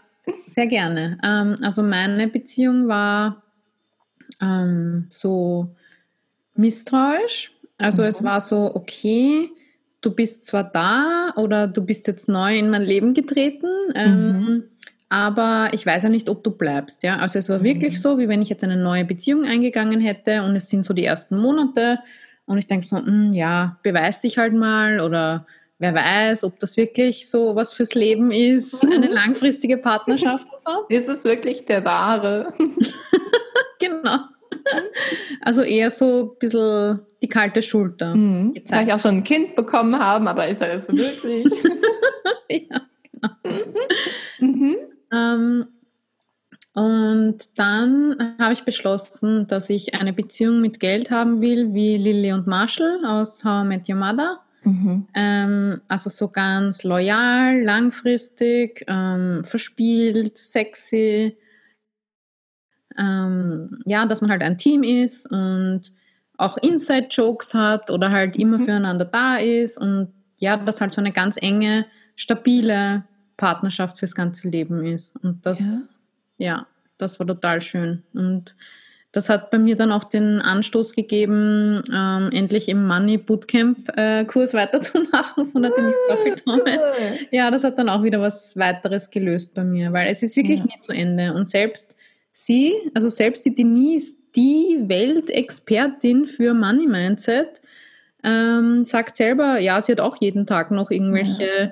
sehr 0.46 0.66
gerne. 0.66 1.18
Ähm, 1.22 1.56
also 1.62 1.82
meine 1.82 2.28
Beziehung 2.28 2.88
war 2.88 3.42
ähm, 4.40 5.06
so 5.08 5.74
misstrauisch. 6.54 7.52
Also 7.78 8.02
mhm. 8.02 8.08
es 8.08 8.24
war 8.24 8.40
so, 8.40 8.74
okay, 8.74 9.50
du 10.00 10.10
bist 10.10 10.44
zwar 10.44 10.64
da 10.64 11.32
oder 11.36 11.66
du 11.68 11.82
bist 11.82 12.06
jetzt 12.06 12.28
neu 12.28 12.58
in 12.58 12.70
mein 12.70 12.82
Leben 12.82 13.14
getreten. 13.14 13.68
Ähm, 13.94 14.26
mhm 14.26 14.64
aber 15.08 15.70
ich 15.72 15.86
weiß 15.86 16.02
ja 16.04 16.08
nicht, 16.08 16.28
ob 16.28 16.44
du 16.44 16.50
bleibst. 16.50 17.02
Ja? 17.02 17.18
Also 17.18 17.38
es 17.38 17.48
war 17.48 17.60
mhm. 17.60 17.64
wirklich 17.64 18.00
so, 18.00 18.18
wie 18.18 18.28
wenn 18.28 18.42
ich 18.42 18.48
jetzt 18.48 18.64
eine 18.64 18.76
neue 18.76 19.04
Beziehung 19.04 19.44
eingegangen 19.44 20.00
hätte 20.00 20.42
und 20.42 20.56
es 20.56 20.68
sind 20.68 20.84
so 20.84 20.92
die 20.94 21.04
ersten 21.04 21.38
Monate 21.38 21.98
und 22.46 22.58
ich 22.58 22.66
denke 22.66 22.88
so, 22.88 22.96
mh, 22.96 23.06
hm, 23.06 23.32
ja, 23.32 23.78
beweis 23.82 24.20
dich 24.20 24.38
halt 24.38 24.54
mal 24.54 25.00
oder 25.00 25.46
wer 25.78 25.94
weiß, 25.94 26.44
ob 26.44 26.58
das 26.58 26.76
wirklich 26.76 27.28
so 27.28 27.54
was 27.54 27.72
fürs 27.72 27.94
Leben 27.94 28.30
ist, 28.30 28.82
mhm. 28.82 28.92
eine 28.92 29.08
langfristige 29.08 29.78
Partnerschaft 29.78 30.46
und 30.52 30.60
so. 30.60 30.70
Ist 30.88 31.08
es 31.08 31.24
wirklich 31.24 31.64
der 31.64 31.84
wahre? 31.84 32.52
genau. 33.78 34.18
Also 35.40 35.62
eher 35.62 35.90
so 35.90 36.32
ein 36.32 36.38
bisschen 36.38 37.00
die 37.22 37.28
kalte 37.28 37.62
Schulter. 37.62 38.14
Mhm. 38.14 38.54
Soll 38.64 38.82
ich 38.82 38.92
auch 38.92 39.00
schon 39.00 39.16
ein 39.16 39.24
Kind 39.24 39.54
bekommen 39.54 39.98
haben, 39.98 40.28
aber 40.28 40.48
ist 40.48 40.60
er 40.60 40.74
das 40.74 40.88
wirklich? 40.88 41.46
ja, 42.50 42.80
genau. 43.12 43.64
Ähm, 45.12 45.66
und 46.74 47.58
dann 47.58 48.36
habe 48.38 48.52
ich 48.52 48.62
beschlossen, 48.62 49.46
dass 49.48 49.68
ich 49.68 50.00
eine 50.00 50.12
Beziehung 50.12 50.60
mit 50.60 50.78
Geld 50.78 51.10
haben 51.10 51.40
will, 51.40 51.74
wie 51.74 51.96
Lily 51.96 52.32
und 52.32 52.46
Marshall 52.46 53.04
aus 53.04 53.44
How 53.44 53.64
I 53.64 53.66
Met 53.66 53.88
Your 53.88 53.96
Mother. 53.96 54.40
Mhm. 54.62 55.08
Ähm, 55.14 55.80
also 55.88 56.10
so 56.10 56.28
ganz 56.28 56.84
loyal, 56.84 57.60
langfristig, 57.62 58.84
ähm, 58.86 59.42
verspielt, 59.44 60.36
sexy. 60.36 61.36
Ähm, 62.96 63.82
ja, 63.86 64.06
dass 64.06 64.20
man 64.20 64.30
halt 64.30 64.42
ein 64.42 64.58
Team 64.58 64.82
ist 64.82 65.30
und 65.30 65.92
auch 66.36 66.56
Inside-Jokes 66.58 67.54
hat 67.54 67.90
oder 67.90 68.10
halt 68.10 68.36
immer 68.36 68.58
mhm. 68.58 68.64
füreinander 68.64 69.04
da 69.04 69.36
ist 69.38 69.78
und 69.78 70.12
ja, 70.40 70.56
dass 70.56 70.80
halt 70.80 70.92
so 70.92 71.00
eine 71.00 71.12
ganz 71.12 71.36
enge, 71.40 71.86
stabile 72.14 73.04
Partnerschaft 73.38 73.98
fürs 73.98 74.14
ganze 74.14 74.50
Leben 74.50 74.84
ist. 74.84 75.16
Und 75.22 75.46
das, 75.46 76.00
ja, 76.36 76.46
ja 76.46 76.66
das 76.98 77.18
war 77.18 77.26
total 77.26 77.62
schön. 77.62 78.02
Und 78.12 78.54
das 79.12 79.30
hat 79.30 79.50
bei 79.50 79.58
mir 79.58 79.74
dann 79.74 79.90
auch 79.90 80.04
den 80.04 80.42
Anstoß 80.42 80.92
gegeben, 80.92 81.82
ähm, 81.90 82.28
endlich 82.30 82.68
im 82.68 82.86
Money 82.86 83.16
Bootcamp 83.16 83.96
äh, 83.96 84.26
Kurs 84.26 84.52
weiterzumachen 84.52 85.46
von 85.46 85.62
der 85.62 85.70
Denise 85.70 85.96
Buffett 86.08 86.44
Thomas. 86.44 86.84
Ja, 87.30 87.50
das 87.50 87.64
hat 87.64 87.78
dann 87.78 87.88
auch 87.88 88.02
wieder 88.02 88.20
was 88.20 88.54
weiteres 88.58 89.08
gelöst 89.08 89.54
bei 89.54 89.64
mir, 89.64 89.94
weil 89.94 90.10
es 90.10 90.22
ist 90.22 90.36
wirklich 90.36 90.58
ja. 90.58 90.66
nie 90.66 90.80
zu 90.80 90.92
Ende. 90.92 91.32
Und 91.32 91.46
selbst 91.46 91.96
sie, 92.32 92.74
also 92.92 93.08
selbst 93.08 93.46
die 93.46 93.54
Denise, 93.54 94.16
die 94.36 94.78
Weltexpertin 94.82 96.26
für 96.26 96.52
Money 96.52 96.86
Mindset, 96.86 97.62
ähm, 98.24 98.84
sagt 98.84 99.16
selber, 99.16 99.58
ja, 99.58 99.80
sie 99.80 99.92
hat 99.92 100.00
auch 100.00 100.16
jeden 100.20 100.44
Tag 100.44 100.70
noch 100.70 100.90
irgendwelche 100.90 101.44
ja 101.44 101.70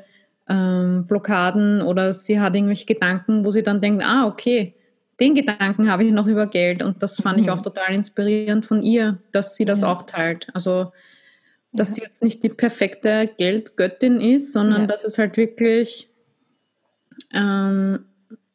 ähm, 0.48 1.06
Blockaden 1.06 1.82
oder 1.82 2.12
sie 2.12 2.40
hat 2.40 2.54
irgendwelche 2.54 2.86
Gedanken, 2.86 3.44
wo 3.44 3.50
sie 3.50 3.62
dann 3.62 3.80
denkt, 3.80 4.04
ah, 4.04 4.26
okay, 4.26 4.74
den 5.18 5.34
Gedanken 5.34 5.90
habe 5.90 6.04
ich 6.04 6.12
noch 6.12 6.26
über 6.26 6.46
Geld 6.46 6.82
und 6.82 7.02
das 7.02 7.20
fand 7.20 7.38
mhm. 7.38 7.44
ich 7.44 7.50
auch 7.50 7.62
total 7.62 7.94
inspirierend 7.94 8.66
von 8.66 8.82
ihr, 8.82 9.18
dass 9.32 9.56
sie 9.56 9.64
das 9.64 9.80
ja. 9.80 9.92
auch 9.92 10.02
teilt. 10.02 10.48
Also, 10.52 10.92
dass 11.72 11.90
ja. 11.90 11.94
sie 11.94 12.00
jetzt 12.02 12.22
nicht 12.22 12.42
die 12.42 12.48
perfekte 12.48 13.30
Geldgöttin 13.38 14.20
ist, 14.20 14.52
sondern 14.52 14.82
ja. 14.82 14.86
dass 14.86 15.04
es 15.04 15.18
halt 15.18 15.36
wirklich 15.36 16.10
ähm, 17.32 18.04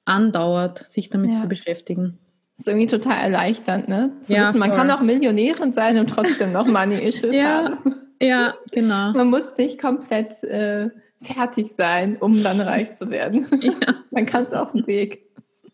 andauert, 0.05 0.85
sich 0.87 1.09
damit 1.09 1.35
zu 1.35 1.47
beschäftigen. 1.47 2.17
Das 2.57 2.67
ist 2.67 2.73
irgendwie 2.73 2.87
total 2.87 3.23
erleichternd, 3.23 3.89
ne? 3.89 4.11
Zu 4.21 4.33
wissen, 4.33 4.59
man 4.59 4.69
voll. 4.69 4.77
kann 4.77 4.91
auch 4.91 5.01
Millionärin 5.01 5.73
sein 5.73 5.97
und 5.97 6.11
trotzdem 6.11 6.51
noch 6.51 6.67
Money 6.67 7.03
Issues 7.07 7.35
haben. 7.43 7.95
Ja, 8.21 8.53
genau. 8.71 9.13
Man 9.13 9.31
muss 9.31 9.57
nicht 9.57 9.81
komplett 9.81 10.43
äh, 10.43 10.89
fertig 11.21 11.67
sein, 11.67 12.17
um 12.17 12.41
dann 12.43 12.61
reich 12.61 12.93
zu 12.93 13.09
werden. 13.09 13.47
Ja. 13.61 13.95
Man 14.11 14.25
kann 14.25 14.45
es 14.45 14.53
auf 14.53 14.71
dem 14.71 14.85
Weg. 14.87 15.25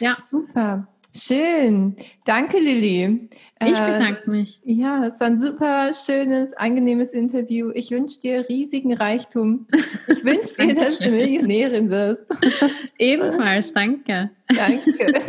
Ja. 0.00 0.16
Super. 0.16 0.86
Schön. 1.16 1.94
Danke, 2.24 2.58
Lilly. 2.58 3.30
Ich 3.62 3.68
äh, 3.68 3.92
bedanke 3.92 4.28
mich. 4.28 4.60
Ja, 4.64 5.06
es 5.06 5.20
war 5.20 5.28
ein 5.28 5.38
super 5.38 5.92
schönes, 5.94 6.52
angenehmes 6.52 7.12
Interview. 7.12 7.70
Ich 7.72 7.90
wünsche 7.92 8.20
dir 8.20 8.46
riesigen 8.48 8.92
Reichtum. 8.92 9.66
Ich 10.08 10.24
wünsche 10.24 10.56
dir, 10.56 10.74
dass 10.74 10.98
du 10.98 11.10
Millionärin 11.10 11.88
wirst. 11.88 12.26
Ebenfalls, 12.98 13.72
danke. 13.72 14.30
Danke. 14.48 15.22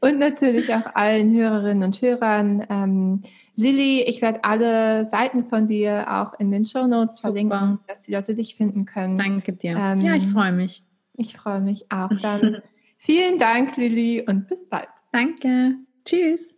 Und 0.00 0.18
natürlich 0.18 0.72
auch 0.72 0.94
allen 0.94 1.34
Hörerinnen 1.34 1.82
und 1.82 2.00
Hörern. 2.00 2.64
Ähm, 2.70 3.22
Lilly, 3.58 4.02
ich 4.02 4.22
werde 4.22 4.44
alle 4.44 5.04
Seiten 5.04 5.42
von 5.42 5.66
dir 5.66 6.06
auch 6.08 6.38
in 6.38 6.52
den 6.52 6.64
Show 6.64 6.86
Notes 6.86 7.18
verlinken, 7.18 7.80
dass 7.88 8.02
die 8.02 8.12
Leute 8.12 8.36
dich 8.36 8.54
finden 8.54 8.84
können. 8.84 9.16
Danke 9.16 9.52
dir. 9.52 9.76
Ähm, 9.76 10.00
ja, 10.00 10.14
ich 10.14 10.28
freue 10.28 10.52
mich. 10.52 10.84
Ich 11.14 11.36
freue 11.36 11.60
mich 11.60 11.86
auch. 11.90 12.08
Dann 12.22 12.62
vielen 12.96 13.36
Dank, 13.38 13.76
Lilly, 13.76 14.24
und 14.26 14.46
bis 14.46 14.68
bald. 14.68 14.88
Danke. 15.10 15.74
Tschüss. 16.04 16.54